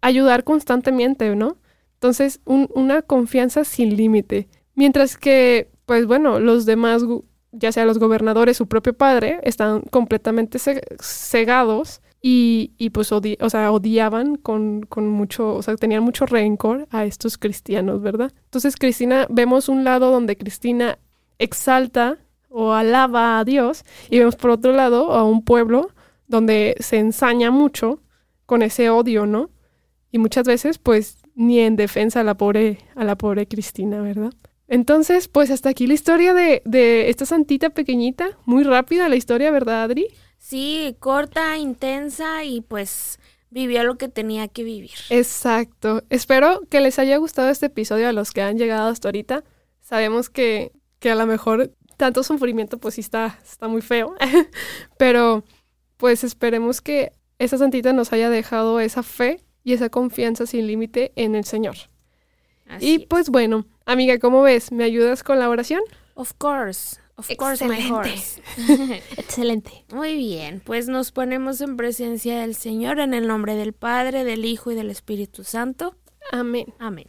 ayudar 0.00 0.44
constantemente, 0.44 1.34
¿no? 1.34 1.56
Entonces, 1.94 2.40
una 2.44 3.02
confianza 3.02 3.64
sin 3.64 3.96
límite. 3.96 4.48
Mientras 4.76 5.16
que, 5.16 5.68
pues 5.84 6.06
bueno, 6.06 6.38
los 6.38 6.64
demás, 6.64 7.02
ya 7.52 7.72
sea 7.72 7.84
los 7.84 7.98
gobernadores, 7.98 8.56
su 8.56 8.66
propio 8.66 8.92
padre, 8.92 9.40
están 9.42 9.82
completamente 9.82 10.58
cegados 11.00 12.00
y, 12.20 12.72
y 12.78 12.90
pues 12.90 13.12
o 13.12 13.20
sea, 13.48 13.70
odiaban 13.70 14.36
con, 14.36 14.82
con, 14.82 15.08
mucho, 15.08 15.54
o 15.54 15.62
sea, 15.62 15.76
tenían 15.76 16.02
mucho 16.02 16.26
rencor 16.26 16.88
a 16.90 17.04
estos 17.04 17.38
cristianos, 17.38 18.02
¿verdad? 18.02 18.32
Entonces 18.44 18.76
Cristina, 18.76 19.26
vemos 19.30 19.68
un 19.68 19.84
lado 19.84 20.10
donde 20.10 20.36
Cristina 20.36 20.98
exalta 21.38 22.18
o 22.48 22.72
alaba 22.72 23.38
a 23.38 23.44
Dios 23.44 23.84
y 24.10 24.18
vemos 24.18 24.36
por 24.36 24.50
otro 24.50 24.72
lado 24.72 25.12
a 25.12 25.24
un 25.24 25.44
pueblo 25.44 25.90
donde 26.26 26.76
se 26.80 26.98
ensaña 26.98 27.50
mucho 27.50 28.02
con 28.46 28.62
ese 28.62 28.90
odio, 28.90 29.26
¿no? 29.26 29.50
Y 30.10 30.18
muchas 30.18 30.46
veces 30.46 30.78
pues 30.78 31.18
ni 31.34 31.60
en 31.60 31.76
defensa 31.76 32.20
a 32.20 32.24
la 32.24 32.36
pobre, 32.36 32.78
a 32.96 33.04
la 33.04 33.16
pobre 33.16 33.46
Cristina, 33.46 34.00
¿verdad? 34.00 34.32
Entonces, 34.68 35.28
pues 35.28 35.50
hasta 35.50 35.70
aquí 35.70 35.86
la 35.86 35.94
historia 35.94 36.34
de, 36.34 36.62
de 36.64 37.08
esta 37.08 37.26
santita 37.26 37.70
pequeñita, 37.70 38.38
muy 38.44 38.64
rápida 38.64 39.08
la 39.08 39.16
historia, 39.16 39.50
¿verdad, 39.50 39.82
Adri? 39.82 40.08
Sí, 40.38 40.94
corta, 41.00 41.56
intensa 41.56 42.44
y 42.44 42.60
pues 42.60 43.18
vivió 43.50 43.82
lo 43.84 43.96
que 43.96 44.08
tenía 44.08 44.48
que 44.48 44.64
vivir. 44.64 44.98
Exacto. 45.10 46.02
Espero 46.10 46.60
que 46.68 46.80
les 46.80 46.98
haya 46.98 47.16
gustado 47.16 47.48
este 47.48 47.66
episodio 47.66 48.08
a 48.08 48.12
los 48.12 48.32
que 48.32 48.42
han 48.42 48.58
llegado 48.58 48.88
hasta 48.88 49.08
ahorita. 49.08 49.44
Sabemos 49.80 50.28
que, 50.30 50.72
que 50.98 51.10
a 51.10 51.14
lo 51.14 51.26
mejor 51.26 51.72
tanto 51.96 52.22
sufrimiento 52.22 52.78
pues 52.78 52.94
sí 52.94 53.00
está, 53.00 53.38
está 53.44 53.68
muy 53.68 53.82
feo, 53.82 54.14
pero 54.98 55.44
pues 55.96 56.24
esperemos 56.24 56.80
que 56.80 57.12
esa 57.38 57.58
santita 57.58 57.92
nos 57.92 58.12
haya 58.12 58.30
dejado 58.30 58.80
esa 58.80 59.02
fe 59.02 59.40
y 59.64 59.72
esa 59.72 59.90
confianza 59.90 60.46
sin 60.46 60.66
límite 60.66 61.12
en 61.16 61.34
el 61.34 61.44
Señor. 61.44 61.76
Y 62.80 63.00
pues 63.06 63.30
bueno, 63.30 63.66
amiga, 63.86 64.18
¿cómo 64.18 64.42
ves? 64.42 64.72
¿Me 64.72 64.84
ayudas 64.84 65.22
con 65.22 65.38
la 65.38 65.48
oración? 65.48 65.80
Of 66.14 66.32
course. 66.38 66.98
Of 67.18 67.28
course, 67.36 67.64
Excelente. 69.16 69.84
Muy 69.92 70.16
bien, 70.16 70.62
pues 70.64 70.86
nos 70.86 71.10
ponemos 71.10 71.60
en 71.60 71.76
presencia 71.76 72.38
del 72.38 72.54
Señor 72.54 73.00
en 73.00 73.12
el 73.12 73.26
nombre 73.26 73.56
del 73.56 73.72
Padre, 73.72 74.22
del 74.22 74.44
Hijo 74.44 74.70
y 74.70 74.76
del 74.76 74.88
Espíritu 74.88 75.42
Santo. 75.42 75.96
Amén. 76.30 76.72
Amén. 76.78 77.06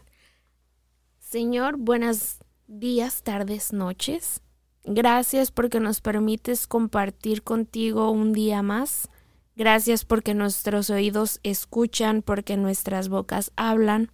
Señor, 1.19 1.78
buenos 1.78 2.38
días, 2.65 3.22
tardes, 3.22 3.72
noches. 3.72 4.41
Gracias 4.84 5.52
porque 5.52 5.80
nos 5.80 6.02
permites 6.02 6.65
compartir 6.65 7.43
contigo 7.43 8.10
un 8.10 8.34
día 8.34 8.63
más. 8.63 9.10
Gracias 9.56 10.06
porque 10.06 10.34
nuestros 10.34 10.89
oídos 10.89 11.39
escuchan, 11.43 12.24
porque 12.24 12.58
nuestras 12.58 13.10
bocas 13.10 13.52
hablan. 13.56 14.12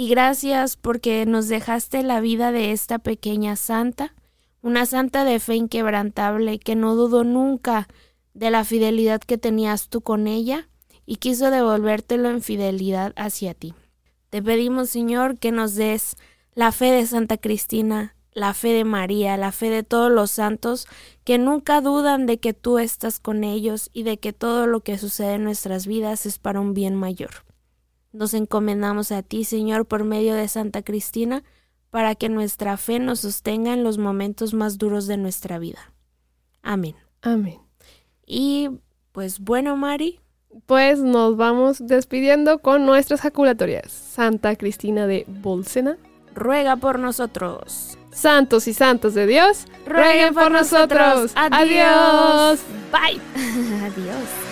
Y 0.00 0.08
gracias 0.08 0.78
porque 0.78 1.26
nos 1.26 1.48
dejaste 1.48 2.02
la 2.02 2.22
vida 2.22 2.52
de 2.52 2.72
esta 2.72 3.00
pequeña 3.00 3.54
santa 3.54 4.14
una 4.62 4.86
santa 4.86 5.26
de 5.26 5.38
fe 5.40 5.56
inquebrantable 5.56 6.58
que 6.58 6.74
no 6.74 6.96
dudó 6.96 7.22
nunca 7.22 7.86
de 8.32 8.50
la 8.50 8.64
fidelidad 8.64 9.20
que 9.20 9.36
tenías 9.36 9.90
tú 9.90 10.00
con 10.00 10.26
ella 10.26 10.70
y 11.04 11.16
quiso 11.16 11.50
devolvértelo 11.50 12.30
en 12.30 12.40
fidelidad 12.40 13.12
hacia 13.14 13.52
ti. 13.52 13.74
Te 14.30 14.42
pedimos, 14.42 14.88
Señor, 14.88 15.36
que 15.38 15.52
nos 15.52 15.74
des 15.74 16.16
la 16.54 16.72
fe 16.72 16.92
de 16.92 17.04
Santa 17.04 17.36
Cristina, 17.36 18.16
la 18.32 18.54
fe 18.54 18.68
de 18.68 18.84
María, 18.84 19.36
la 19.36 19.52
fe 19.52 19.68
de 19.68 19.82
todos 19.82 20.10
los 20.10 20.30
santos 20.30 20.86
que 21.24 21.36
nunca 21.36 21.82
dudan 21.82 22.24
de 22.24 22.38
que 22.38 22.54
tú 22.54 22.78
estás 22.78 23.20
con 23.20 23.44
ellos 23.44 23.90
y 23.92 24.04
de 24.04 24.16
que 24.16 24.32
todo 24.32 24.66
lo 24.66 24.80
que 24.80 24.96
sucede 24.96 25.34
en 25.34 25.44
nuestras 25.44 25.86
vidas 25.86 26.24
es 26.24 26.38
para 26.38 26.58
un 26.58 26.72
bien 26.72 26.96
mayor. 26.96 27.49
Nos 28.12 28.34
encomendamos 28.34 29.12
a 29.12 29.22
ti, 29.22 29.44
Señor, 29.44 29.86
por 29.86 30.04
medio 30.04 30.34
de 30.34 30.48
Santa 30.48 30.82
Cristina, 30.82 31.44
para 31.90 32.14
que 32.14 32.28
nuestra 32.28 32.76
fe 32.76 32.98
nos 32.98 33.20
sostenga 33.20 33.72
en 33.72 33.84
los 33.84 33.98
momentos 33.98 34.54
más 34.54 34.78
duros 34.78 35.06
de 35.06 35.16
nuestra 35.16 35.58
vida. 35.58 35.92
Amén. 36.62 36.96
Amén. 37.22 37.58
Y 38.26 38.70
pues 39.12 39.40
bueno, 39.40 39.76
Mari. 39.76 40.20
Pues 40.66 40.98
nos 40.98 41.36
vamos 41.36 41.78
despidiendo 41.86 42.58
con 42.58 42.84
nuestras 42.84 43.20
jaculatorias. 43.20 43.92
Santa 43.92 44.56
Cristina 44.56 45.06
de 45.06 45.24
Bolsena. 45.28 45.96
Ruega 46.34 46.76
por 46.76 46.98
nosotros. 46.98 47.96
Santos 48.12 48.66
y 48.66 48.74
santos 48.74 49.14
de 49.14 49.26
Dios, 49.26 49.66
rueguen 49.86 50.34
por 50.34 50.50
nosotros. 50.50 51.32
Adiós. 51.36 52.60
Bye. 52.90 53.20
Adiós. 53.84 54.49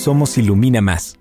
Somos 0.00 0.38
Ilumina 0.38 0.80
Más. 0.80 1.19